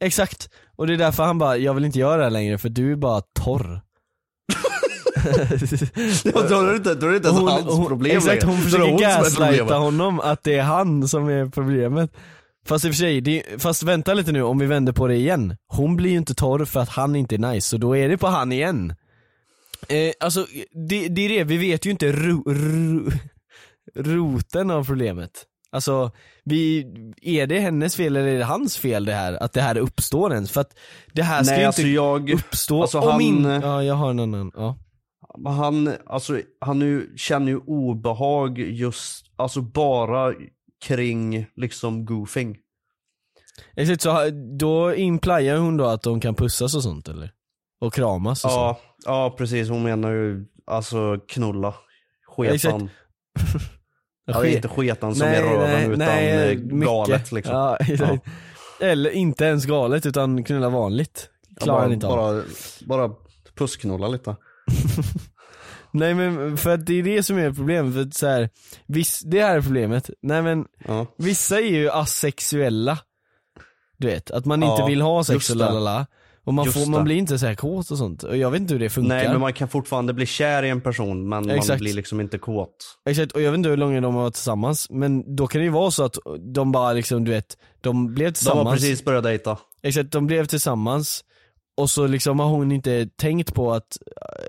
Exakt, 0.00 0.50
och 0.76 0.86
det 0.86 0.92
är 0.92 0.98
därför 0.98 1.22
han 1.24 1.38
bara, 1.38 1.56
jag 1.56 1.74
vill 1.74 1.84
inte 1.84 1.98
göra 1.98 2.16
det 2.16 2.22
här 2.22 2.30
längre 2.30 2.58
för 2.58 2.68
du 2.68 2.92
är 2.92 2.96
bara 2.96 3.20
torr. 3.20 3.80
Ja, 6.24 6.42
då 6.48 6.60
är 6.60 6.70
det 6.70 6.76
inte, 6.76 6.94
då 6.94 7.06
är 7.06 7.10
det 7.10 7.16
inte 7.16 7.28
ens 7.28 7.40
Hon- 7.40 7.48
hans 7.48 7.76
hon- 7.76 7.86
problem 7.86 8.16
Exakt, 8.16 8.42
hon 8.42 8.58
försöker 8.58 8.98
gaslighta 8.98 9.74
honom 9.74 10.20
att 10.20 10.42
det 10.42 10.54
är 10.58 10.62
han 10.62 11.08
som 11.08 11.28
är 11.28 11.46
problemet. 11.46 12.10
Fast 12.66 12.84
i 12.84 12.88
och 12.88 12.92
för 12.92 12.98
sig, 12.98 13.20
det, 13.20 13.62
fast 13.62 13.82
vänta 13.82 14.14
lite 14.14 14.32
nu 14.32 14.42
om 14.42 14.58
vi 14.58 14.66
vänder 14.66 14.92
på 14.92 15.06
det 15.06 15.16
igen. 15.16 15.56
Hon 15.66 15.96
blir 15.96 16.10
ju 16.10 16.16
inte 16.16 16.34
torr 16.34 16.64
för 16.64 16.80
att 16.80 16.88
han 16.88 17.16
inte 17.16 17.34
är 17.34 17.38
nice, 17.38 17.68
så 17.68 17.76
då 17.76 17.96
är 17.96 18.08
det 18.08 18.18
på 18.18 18.26
han 18.26 18.52
igen. 18.52 18.94
Eh, 19.88 20.12
alltså, 20.20 20.46
det, 20.88 21.08
det 21.08 21.22
är 21.22 21.28
det, 21.28 21.44
vi 21.44 21.56
vet 21.56 21.86
ju 21.86 21.90
inte 21.90 22.12
ro, 22.12 22.42
ro, 22.46 23.10
roten 23.96 24.70
av 24.70 24.84
problemet. 24.84 25.46
Alltså, 25.72 26.10
vi, 26.44 26.86
är 27.22 27.46
det 27.46 27.60
hennes 27.60 27.96
fel 27.96 28.16
eller 28.16 28.28
är 28.28 28.38
det 28.38 28.44
hans 28.44 28.76
fel 28.76 29.04
det 29.04 29.12
här? 29.12 29.42
Att 29.42 29.52
det 29.52 29.62
här 29.62 29.78
uppstår 29.78 30.32
ens? 30.32 30.50
För 30.50 30.60
att 30.60 30.78
det 31.12 31.22
här 31.22 31.42
ska 31.42 31.52
Nej 31.52 31.60
ju 31.60 31.66
alltså 31.66 31.82
inte 31.82 31.90
jag, 31.90 32.30
uppstå 32.30 32.82
alltså 32.82 33.00
om 33.00 33.10
han, 33.10 33.20
in... 33.20 33.44
Ja, 33.44 33.82
jag 33.82 33.94
har 33.94 34.10
en 34.10 34.20
annan, 34.20 34.52
ja. 34.54 34.78
han, 35.44 35.92
alltså 36.06 36.40
han 36.60 36.78
nu 36.78 37.12
känner 37.16 37.52
ju 37.52 37.58
obehag 37.58 38.58
just, 38.58 39.26
alltså 39.36 39.60
bara 39.60 40.34
kring 40.82 41.46
liksom 41.56 42.04
goofing. 42.04 42.58
Exakt, 43.76 44.02
så 44.02 44.30
då 44.58 44.94
impliar 44.94 45.56
hon 45.56 45.76
då 45.76 45.86
att 45.86 46.02
de 46.02 46.20
kan 46.20 46.34
pussas 46.34 46.74
och 46.74 46.82
sånt 46.82 47.08
eller? 47.08 47.32
Och 47.80 47.94
kramas 47.94 48.44
och 48.44 48.50
Ja, 48.50 48.78
sånt? 48.80 48.96
ja 49.06 49.34
precis, 49.38 49.68
hon 49.68 49.82
menar 49.82 50.10
ju 50.10 50.44
alltså 50.66 51.18
knulla. 51.28 51.74
Sketan. 52.36 52.90
Ja, 54.24 54.46
inte 54.46 54.68
sketan 54.68 55.14
som 55.14 55.26
är 55.26 55.42
röven 55.42 55.92
utan 55.92 56.08
eh, 56.08 56.48
mycket. 56.48 56.68
galet 56.86 57.32
liksom. 57.32 57.54
Ja, 57.54 57.76
exakt. 57.76 58.26
Eller 58.80 59.10
inte 59.10 59.44
ens 59.44 59.64
galet 59.66 60.06
utan 60.06 60.44
knulla 60.44 60.68
vanligt. 60.68 61.28
Ja, 61.48 61.64
Klarar 61.64 61.76
bara, 61.78 61.82
han 61.82 61.92
inte 61.92 62.06
av. 62.06 62.16
bara, 62.16 62.42
bara 62.86 63.14
pussknulla 63.54 64.08
lite. 64.08 64.30
Nej 65.92 66.14
men 66.14 66.56
för 66.56 66.74
att 66.74 66.86
det 66.86 66.98
är 66.98 67.02
det 67.02 67.22
som 67.22 67.38
är 67.38 67.52
problemet, 67.52 67.94
för 67.94 68.00
att 68.02 68.14
så 68.14 68.26
här, 68.26 68.48
viss, 68.86 69.20
det 69.20 69.42
här 69.42 69.56
är 69.56 69.62
problemet. 69.62 70.10
Nej 70.22 70.42
men, 70.42 70.64
Ja. 70.88 71.06
vissa 71.18 71.60
är 71.60 71.70
ju 71.70 71.90
asexuella. 71.90 72.98
Du 73.96 74.06
vet, 74.06 74.30
att 74.30 74.44
man 74.44 74.62
inte 74.62 74.80
Ja, 74.82 74.86
vill 74.86 75.00
ha 75.00 75.24
sex 75.24 75.50
och 75.50 75.56
lalala. 75.56 76.06
Och 76.44 76.54
man, 76.54 76.72
får, 76.72 76.90
man 76.90 77.04
blir 77.04 77.16
inte 77.16 77.38
så 77.38 77.46
här 77.46 77.54
kåt 77.54 77.90
och 77.90 77.98
sånt. 77.98 78.22
Och 78.22 78.36
jag 78.36 78.50
vet 78.50 78.60
inte 78.60 78.74
hur 78.74 78.80
det 78.80 78.90
funkar. 78.90 79.08
Nej 79.16 79.28
men 79.28 79.40
man 79.40 79.52
kan 79.52 79.68
fortfarande 79.68 80.12
bli 80.14 80.26
kär 80.26 80.62
i 80.62 80.68
en 80.68 80.80
person 80.80 81.18
men 81.28 81.46
man 81.46 81.50
Exakt. 81.50 81.80
blir 81.80 81.94
liksom 81.94 82.20
inte 82.20 82.38
kåt. 82.38 82.76
Exakt, 83.08 83.32
och 83.32 83.40
jag 83.42 83.50
vet 83.50 83.58
inte 83.58 83.68
hur 83.68 83.76
länge 83.76 84.00
de 84.00 84.14
har 84.14 84.22
varit 84.22 84.34
tillsammans, 84.34 84.90
men 84.90 85.36
då 85.36 85.46
kan 85.46 85.58
det 85.60 85.64
ju 85.64 85.70
vara 85.70 85.90
så 85.90 86.04
att 86.04 86.16
de 86.54 86.72
bara 86.72 86.92
liksom, 86.92 87.24
du 87.24 87.30
vet, 87.30 87.56
de 87.80 88.14
blev 88.14 88.28
De 88.28 88.32
tillsammans. 88.32 88.66
har 88.68 88.74
precis 88.74 89.04
börjat 89.04 89.24
dejta. 89.24 89.58
Exakt, 89.82 90.12
de 90.12 90.26
blev 90.26 90.44
tillsammans 90.46 91.24
och 91.82 91.90
så 91.90 92.06
liksom 92.06 92.40
har 92.40 92.46
hon 92.46 92.72
inte 92.72 93.06
tänkt 93.06 93.54
på 93.54 93.72
att 93.72 93.98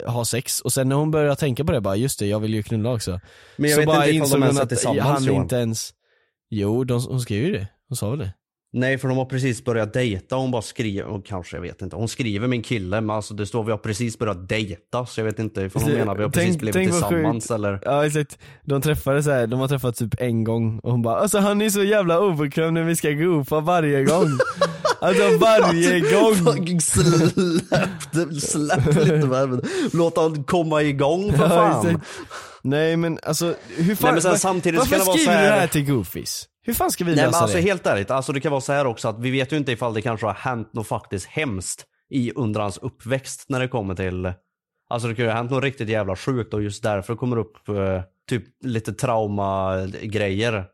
äh, 0.06 0.12
ha 0.12 0.26
sex 0.26 0.62
och 0.62 0.74
sen 0.74 0.90
när 0.90 0.96
hon 0.96 1.12
börjar 1.12 1.36
tänka 1.36 1.66
på 1.66 1.72
det 1.72 1.82
bara, 1.82 1.96
just 1.96 2.20
det, 2.20 2.28
jag 2.28 2.40
vill 2.40 2.54
ju 2.54 2.64
knulla 2.64 2.94
också. 2.94 3.20
Men 3.58 3.70
jag 3.70 3.76
så 3.76 3.80
vet 3.80 3.88
bara 3.88 4.08
inte 4.08 4.16
insåg 4.16 4.42
hon 4.44 4.58
att 4.58 4.84
han 5.00 5.30
inte 5.30 5.56
ens 5.56 5.94
Jo, 6.50 6.84
de, 6.84 7.02
hon 7.08 7.22
skrev 7.22 7.44
ju 7.44 7.52
det. 7.52 7.68
Hon 7.90 7.96
sa 7.96 8.10
väl 8.10 8.20
det? 8.20 8.34
Nej 8.76 8.98
för 8.98 9.08
de 9.08 9.18
har 9.18 9.26
precis 9.26 9.64
börjat 9.64 9.94
dejta, 9.94 10.36
hon 10.36 10.52
bara 10.52 10.62
skriver, 10.62 11.04
och 11.08 11.26
kanske 11.26 11.58
jag 11.58 11.62
vet 11.62 11.82
inte. 11.82 11.96
Hon 11.96 12.08
skriver 12.08 12.48
min 12.48 12.62
kille 12.64 13.02
men 13.02 13.16
alltså 13.16 13.34
det 13.34 13.46
står 13.46 13.64
vi 13.64 13.72
har 13.72 13.78
precis 13.78 14.20
börjat 14.20 14.50
dejta 14.50 15.06
så 15.06 15.20
jag 15.20 15.26
vet 15.26 15.40
inte 15.40 15.62
ifall 15.62 15.82
hon 15.82 15.92
Så- 15.92 15.98
menar 15.98 16.16
vi 16.16 16.24
har 16.24 16.30
tänk- 16.30 16.46
precis 16.46 16.58
blivit 16.58 16.92
tillsammans 16.92 17.52
eller. 17.52 17.80
Ja 17.86 18.06
exakt, 18.06 18.38
de 18.66 18.82
träffades 18.82 19.26
här, 19.26 19.48
de 19.48 19.60
har 19.60 19.68
träffats 19.68 20.00
typ 20.00 20.16
en 20.22 20.44
gång 20.44 20.80
och 20.80 20.92
hon 20.92 21.02
bara 21.02 21.20
alltså 21.20 21.38
han 21.40 21.62
är 21.62 21.70
så 21.70 21.84
jävla 21.84 22.20
obekväm 22.20 22.74
när 22.74 22.84
vi 22.84 22.96
ska 22.96 23.10
goofa 23.12 23.60
varje 23.60 24.04
gång. 24.04 24.28
alltså 25.02 25.38
varje 25.38 26.00
gång. 26.00 26.36
Fucking 26.36 26.82
släpp, 26.82 27.34
släpp 28.42 28.86
lite 28.96 29.28
med 29.28 29.68
Låt 29.94 30.18
han 30.18 30.44
komma 30.44 30.82
igång 30.82 31.32
för 31.32 31.50
fan. 31.50 32.02
Nej 32.62 32.98
men 32.98 33.20
alltså, 33.24 33.46
hur 33.78 33.96
fan, 33.96 34.06
Nej, 34.06 34.14
men 34.14 34.22
sen 34.22 34.40
samtidigt 34.40 34.80
varför 34.80 34.96
ska 34.96 34.98
det 35.00 35.06
vara 35.06 35.18
skriver 35.18 35.34
så 35.34 35.40
du 35.42 35.46
här- 35.48 35.52
det 35.56 35.60
här 35.60 35.68
till 35.68 35.86
Goofies? 35.86 36.48
Hur 36.66 36.74
fan 36.74 36.92
ska 36.92 37.04
vi 37.04 37.16
Nej 37.16 37.24
men 37.24 37.26
lösa 37.26 37.40
alltså 37.40 37.58
det? 37.58 37.64
helt 37.64 37.88
ärligt, 37.88 38.12
alltså 38.12 38.34
det 38.34 38.40
kan 38.40 38.52
vara 38.52 38.62
så 38.62 38.74
här 38.74 38.86
också 38.86 39.08
att 39.08 39.20
vi 39.20 39.32
vet 39.32 39.54
ju 39.54 39.58
inte 39.58 39.72
ifall 39.72 39.94
det 39.94 40.02
kanske 40.02 40.26
har 40.26 40.34
hänt 40.34 40.74
något 40.74 40.88
faktiskt 40.88 41.26
hemskt 41.26 41.86
i 42.10 42.32
under 42.36 42.62
hans 42.62 42.78
uppväxt 42.78 43.46
när 43.50 43.60
det 43.60 43.68
kommer 43.68 43.96
till 43.96 44.34
Alltså 44.90 45.08
det 45.08 45.16
kan 45.16 45.26
ju 45.26 45.32
ha 45.32 45.38
hänt 45.38 45.52
något 45.52 45.64
riktigt 45.64 45.90
jävla 45.90 46.16
sjukt 46.16 46.54
och 46.54 46.64
just 46.64 46.84
därför 46.84 47.16
kommer 47.16 47.36
det 47.36 47.42
upp 47.42 47.70
eh, 47.70 48.02
typ 48.30 48.44
lite 48.64 48.94
trauma-grejer 48.94 50.66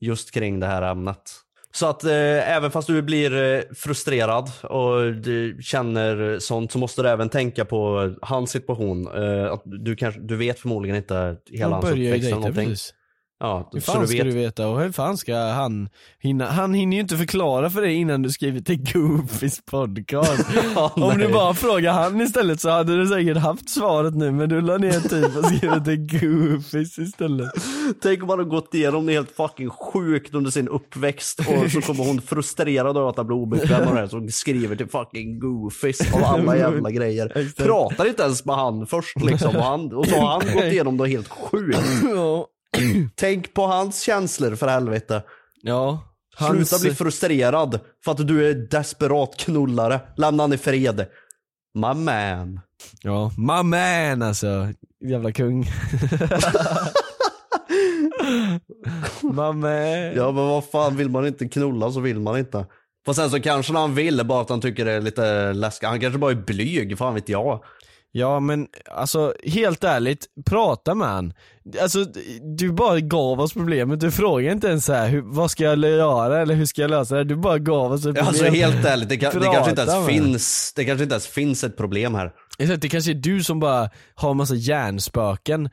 just 0.00 0.30
kring 0.30 0.60
det 0.60 0.66
här 0.66 0.82
ämnet. 0.82 1.30
Så 1.74 1.86
att 1.86 2.04
eh, 2.04 2.56
även 2.56 2.70
fast 2.70 2.88
du 2.88 3.02
blir 3.02 3.34
eh, 3.34 3.62
frustrerad 3.74 4.50
och 4.62 5.14
du 5.14 5.58
känner 5.62 6.38
sånt 6.38 6.72
så 6.72 6.78
måste 6.78 7.02
du 7.02 7.08
även 7.08 7.28
tänka 7.28 7.64
på 7.64 8.14
hans 8.22 8.50
situation. 8.50 9.08
Eh, 9.14 9.52
att 9.52 9.62
du, 9.64 9.96
kanske, 9.96 10.20
du 10.20 10.36
vet 10.36 10.58
förmodligen 10.58 10.96
inte 10.96 11.36
hela 11.50 11.74
hans 11.74 11.84
uppväxt 11.84 12.26
eller 12.26 12.36
någonting. 12.36 12.68
precis. 12.68 12.94
Ja, 13.40 13.68
Hur 13.72 13.80
fan 13.80 14.00
du 14.00 14.06
ska 14.06 14.16
vet. 14.16 14.24
du 14.26 14.30
veta 14.38 14.68
och 14.68 14.80
hur 14.80 14.92
fan 14.92 15.16
ska 15.18 15.36
han 15.36 15.88
hinna? 16.18 16.46
Han 16.50 16.74
hinner 16.74 16.96
ju 16.96 17.00
inte 17.00 17.16
förklara 17.16 17.70
för 17.70 17.80
dig 17.82 17.94
innan 17.94 18.22
du 18.22 18.30
skriver 18.30 18.60
till 18.60 18.92
Goofys 18.92 19.60
podcast. 19.70 20.46
Ja, 20.74 20.92
Om 20.96 21.18
du 21.18 21.28
bara 21.32 21.54
frågar 21.54 21.92
han 21.92 22.20
istället 22.20 22.60
så 22.60 22.70
hade 22.70 22.96
du 22.96 23.06
säkert 23.06 23.36
haft 23.36 23.70
svaret 23.70 24.14
nu 24.14 24.30
men 24.30 24.48
du 24.48 24.60
la 24.60 24.78
ner 24.78 25.00
tid 25.08 25.36
och 25.38 25.44
skrev 25.44 25.84
till 25.84 26.20
Goofys 26.20 26.98
istället. 26.98 27.50
Tänk 28.02 28.22
om 28.22 28.28
han 28.28 28.38
har 28.38 28.46
gått 28.46 28.74
igenom 28.74 29.06
det 29.06 29.12
helt 29.12 29.36
fucking 29.36 29.70
sjukt 29.70 30.34
under 30.34 30.50
sin 30.50 30.68
uppväxt 30.68 31.38
och 31.38 31.70
så 31.72 31.80
kommer 31.80 32.04
hon 32.04 32.20
frustrerad 32.20 32.96
över 32.96 33.08
att 33.08 33.16
han 33.16 33.26
blir 33.26 33.36
obekväm 33.36 33.80
det 33.94 34.00
här 34.00 34.06
så 34.06 34.28
skriver 34.28 34.76
till 34.76 34.88
fucking 34.88 35.38
Goofies 35.38 36.14
av 36.14 36.24
alla 36.24 36.56
jävla 36.56 36.90
grejer. 36.90 37.52
Pratar 37.64 38.06
inte 38.08 38.22
ens 38.22 38.44
med 38.44 38.56
han 38.56 38.86
först 38.86 39.20
liksom 39.20 39.56
och, 39.56 39.62
han, 39.62 39.92
och 39.92 40.06
så 40.06 40.16
har 40.16 40.28
han 40.28 40.54
gått 40.54 40.64
igenom 40.64 40.96
det 40.96 41.08
helt 41.08 41.28
sjukt. 41.28 41.78
Ja. 42.14 42.46
Tänk 43.14 43.54
på 43.54 43.66
hans 43.66 44.02
känslor 44.02 44.54
för 44.54 44.68
helvete. 44.68 45.22
Ja. 45.62 46.02
Hans... 46.36 46.68
Sluta 46.68 46.82
bli 46.82 46.94
frustrerad 46.94 47.80
för 48.04 48.12
att 48.12 48.26
du 48.26 48.50
är 48.50 48.54
desperat 48.54 49.36
knullare. 49.36 50.00
Lämna 50.16 50.42
han 50.42 50.52
i 50.52 50.58
fred. 50.58 51.06
My 51.74 51.94
man. 51.94 52.60
Ja, 53.02 53.32
my 53.36 53.62
man 53.62 54.22
alltså. 54.22 54.68
Jävla 55.08 55.32
kung. 55.32 55.66
man. 59.32 59.62
Ja 60.16 60.32
men 60.32 60.46
vad 60.46 60.64
fan, 60.64 60.96
vill 60.96 61.10
man 61.10 61.26
inte 61.26 61.48
knulla 61.48 61.90
så 61.90 62.00
vill 62.00 62.20
man 62.20 62.38
inte. 62.38 62.66
Fast 63.06 63.20
sen 63.20 63.30
så 63.30 63.40
kanske 63.40 63.72
han 63.72 63.94
vill, 63.94 64.26
bara 64.26 64.40
att 64.40 64.50
han 64.50 64.60
tycker 64.60 64.84
det 64.84 64.92
är 64.92 65.00
lite 65.00 65.52
läskigt. 65.52 65.88
Han 65.88 66.00
kanske 66.00 66.18
bara 66.18 66.30
är 66.30 66.34
blyg, 66.34 66.98
fan 66.98 67.14
vet 67.14 67.28
jag. 67.28 67.64
Ja 68.16 68.40
men 68.40 68.66
alltså 68.90 69.34
helt 69.44 69.84
ärligt, 69.84 70.26
prata 70.46 70.94
med 70.94 71.08
han. 71.08 71.32
Alltså 71.82 72.04
du 72.56 72.72
bara 72.72 73.00
gav 73.00 73.40
oss 73.40 73.52
problemet, 73.52 74.00
du 74.00 74.10
frågade 74.10 74.52
inte 74.52 74.66
ens 74.68 74.84
så 74.84 74.92
här, 74.92 75.08
hur, 75.08 75.22
vad 75.22 75.50
ska 75.50 75.64
jag 75.64 75.78
göra 75.78 76.42
eller 76.42 76.54
hur 76.54 76.66
ska 76.66 76.82
jag 76.82 76.90
lösa 76.90 77.14
det? 77.16 77.24
Du 77.24 77.36
bara 77.36 77.58
gav 77.58 77.92
oss 77.92 78.00
ett 78.00 78.04
problem. 78.04 78.26
Alltså 78.26 78.44
helt 78.44 78.84
ärligt, 78.84 79.08
det, 79.08 79.16
kan, 79.16 79.40
det 79.40 79.46
kanske 79.46 79.70
inte 79.70 79.82
ens 79.82 80.06
finns, 80.06 80.72
det 80.76 80.84
kanske 80.84 81.02
inte 81.02 81.12
ens 81.14 81.26
finns 81.26 81.64
ett 81.64 81.76
problem 81.76 82.14
här. 82.14 82.32
Exakt, 82.58 82.82
det 82.82 82.88
kanske 82.88 83.10
är 83.10 83.14
du 83.14 83.44
som 83.44 83.60
bara 83.60 83.90
har 84.14 84.34
massa 84.34 84.54
hjärnspöken 84.54 85.70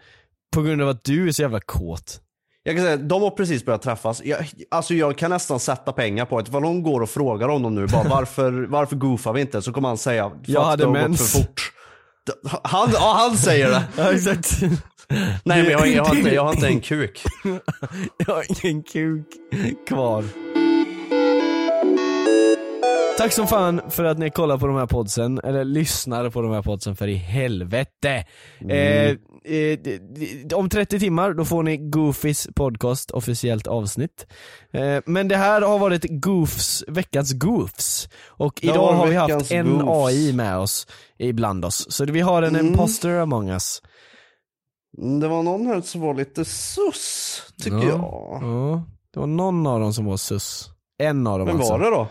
på 0.55 0.61
grund 0.61 0.81
av 0.81 0.89
att 0.89 1.03
du 1.03 1.27
är 1.27 1.31
så 1.31 1.41
jävla 1.41 1.59
kåt. 1.59 2.21
Jag 2.63 2.75
kan 2.75 2.85
säga, 2.85 2.97
de 2.97 3.21
har 3.21 3.29
precis 3.31 3.65
börjat 3.65 3.81
träffas. 3.81 4.21
Jag, 4.25 4.49
alltså 4.71 4.93
jag 4.93 5.17
kan 5.17 5.29
nästan 5.29 5.59
sätta 5.59 5.91
pengar 5.91 6.25
på 6.25 6.37
att 6.37 6.47
ifall 6.47 6.61
någon 6.61 6.83
går 6.83 7.01
och 7.01 7.09
frågar 7.09 7.47
honom 7.47 7.75
nu 7.75 7.87
bara 7.87 8.03
varför, 8.09 8.67
varför 8.69 8.95
goofar 8.95 9.33
vi 9.33 9.41
inte? 9.41 9.61
Så 9.61 9.73
kommer 9.73 9.87
han 9.87 9.97
säga, 9.97 10.29
för 10.29 10.37
Jag 10.51 10.61
att 10.61 10.67
hade 10.67 10.83
det 10.83 10.87
har 10.87 10.93
gått 10.93 11.01
mens. 11.01 11.33
för 11.33 11.39
fort. 11.39 11.70
Han, 12.63 12.89
ja, 12.93 13.13
han 13.27 13.37
säger 13.37 13.69
det. 13.69 13.83
Ja 13.97 14.13
exakt. 14.13 14.61
Nej 15.43 15.63
men 15.63 15.71
jag, 15.71 15.79
har- 15.79 15.85
jag, 15.85 16.05
har 16.05 16.15
inte, 16.15 16.29
jag 16.35 16.43
har 16.43 16.53
inte 16.53 16.67
en 16.67 16.81
kuk. 16.91 17.23
Jag 18.17 18.35
har 18.35 18.63
ingen 18.65 18.83
kuk 18.83 19.25
kvar. 19.87 20.23
Tack 23.17 23.33
som 23.33 23.47
fan 23.47 23.81
för 23.89 24.03
att 24.03 24.17
ni 24.17 24.29
kollar 24.29 24.57
på 24.57 24.67
de 24.67 24.75
här 24.75 24.85
podsen, 24.87 25.39
eller 25.43 25.63
lyssnar 25.65 26.29
på 26.29 26.41
de 26.41 26.51
här 26.51 26.61
podsen 26.61 26.95
för 26.95 27.07
i 27.07 27.15
helvete. 27.15 28.25
Eh, 28.69 28.77
eh, 28.77 29.15
d- 29.45 30.55
om 30.55 30.69
30 30.69 30.99
timmar 30.99 31.33
då 31.33 31.45
får 31.45 31.63
ni 31.63 31.77
Goofys 31.77 32.47
podcast 32.55 33.11
officiellt 33.11 33.67
avsnitt. 33.67 34.27
Eh, 34.73 34.97
men 35.05 35.27
det 35.27 35.35
här 35.37 35.61
har 35.61 35.79
varit 35.79 36.05
Goofs, 36.09 36.83
veckans 36.87 37.33
Goofs. 37.33 38.09
Och 38.27 38.59
idag 38.63 38.93
har 38.93 39.07
vi 39.07 39.15
haft 39.15 39.51
en 39.51 39.77
Goofs. 39.77 39.85
AI 39.87 40.33
med 40.33 40.57
oss 40.57 40.87
ibland 41.19 41.65
oss. 41.65 41.85
Så 41.91 42.05
vi 42.05 42.21
har 42.21 42.41
en 42.41 42.55
Mm. 42.55 42.67
imposter 42.67 43.09
among 43.19 43.49
us. 43.49 43.81
Mm, 44.97 45.19
Det 45.19 45.27
var 45.27 45.43
någon 45.43 45.65
här 45.67 45.81
som 45.81 46.01
var 46.01 46.13
lite 46.13 46.45
sus, 46.45 47.41
tycker 47.63 47.77
Ja. 47.77 47.83
jag. 47.87 48.39
Ja, 48.43 48.83
det 49.13 49.19
var 49.19 49.27
någon 49.27 49.67
av 49.67 49.79
dem 49.79 49.93
som 49.93 50.05
var 50.05 50.17
sus. 50.17 50.69
En 51.03 51.27
av 51.27 51.39
dem 51.39 51.47
Men 51.47 51.55
alltså. 51.57 51.71
var 51.71 51.79
det 51.79 51.89
då? 51.89 52.07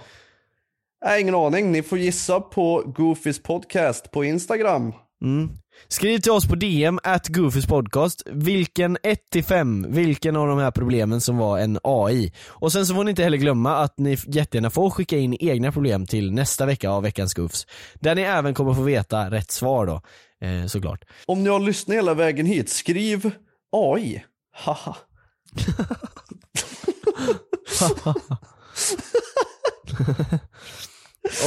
Nej, 1.04 1.20
ingen 1.20 1.34
aning. 1.34 1.72
Ni 1.72 1.82
får 1.82 1.98
gissa 1.98 2.40
på 2.40 2.82
Goofys 2.96 3.42
podcast 3.42 4.10
på 4.10 4.24
Instagram. 4.24 4.92
Mm. 5.22 5.50
Skriv 5.88 6.18
till 6.18 6.32
oss 6.32 6.48
på 6.48 6.54
DM, 6.54 6.98
at 7.02 7.28
Goofys 7.28 7.66
podcast, 7.66 8.22
vilken 8.26 8.98
1-5, 8.98 9.92
vilken 9.92 10.36
av 10.36 10.48
de 10.48 10.58
här 10.58 10.70
problemen 10.70 11.20
som 11.20 11.38
var 11.38 11.58
en 11.58 11.78
AI. 11.84 12.32
Och 12.46 12.72
sen 12.72 12.86
så 12.86 12.94
får 12.94 13.04
ni 13.04 13.10
inte 13.10 13.22
heller 13.22 13.38
glömma 13.38 13.76
att 13.76 13.98
ni 13.98 14.18
jättegärna 14.26 14.70
får 14.70 14.90
skicka 14.90 15.16
in 15.16 15.36
egna 15.40 15.72
problem 15.72 16.06
till 16.06 16.32
nästa 16.32 16.66
vecka 16.66 16.90
av 16.90 17.02
veckans 17.02 17.34
Goofs. 17.34 17.66
Där 17.94 18.14
ni 18.14 18.22
även 18.22 18.54
kommer 18.54 18.74
få 18.74 18.82
veta 18.82 19.30
rätt 19.30 19.50
svar 19.50 19.86
då, 19.86 20.02
eh, 20.46 20.66
såklart. 20.66 21.04
Om 21.26 21.42
ni 21.42 21.50
har 21.50 21.60
lyssnat 21.60 21.96
hela 21.96 22.14
vägen 22.14 22.46
hit, 22.46 22.68
skriv 22.68 23.30
AI. 23.72 24.24
Haha. 24.52 24.96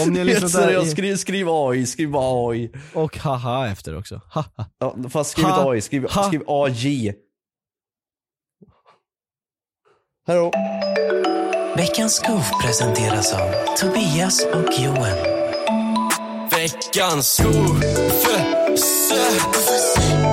Om 0.04 0.10
ni 0.10 0.20
Helt 0.20 0.30
lyssnat 0.42 0.52
där 0.52 0.84
i, 0.84 0.90
skriv, 0.90 1.16
skriv 1.16 1.48
AI, 1.50 1.86
skriv 1.86 2.12
bara 2.12 2.50
AI. 2.50 2.72
och 2.94 3.18
haha 3.18 3.68
efter 3.68 3.98
också. 3.98 4.22
Haha. 4.30 4.66
Ja, 4.80 4.96
fast 5.10 5.32
skriv 5.32 5.46
inte 5.46 5.60
Ha. 5.60 5.72
AI, 5.72 5.82
skriv, 5.82 6.10
Ha. 6.10 6.24
skriv 6.28 6.42
AJ. 6.48 7.14
Hallå. 10.28 10.52
Veckans 11.78 12.20
goof 12.28 12.52
presenteras 12.64 13.34
av 13.34 13.50
Tobias 13.78 14.46
och 14.46 14.80
Johan. 14.80 15.18
Veckans 16.52 17.40
goof, 17.40 17.84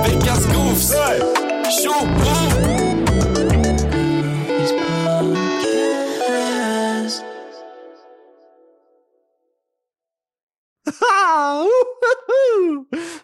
veckans 0.05 0.45
goofs, 0.47 0.93
tjoho! 1.83 2.70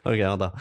Okej, 0.04 0.23
vänta. 0.23 0.52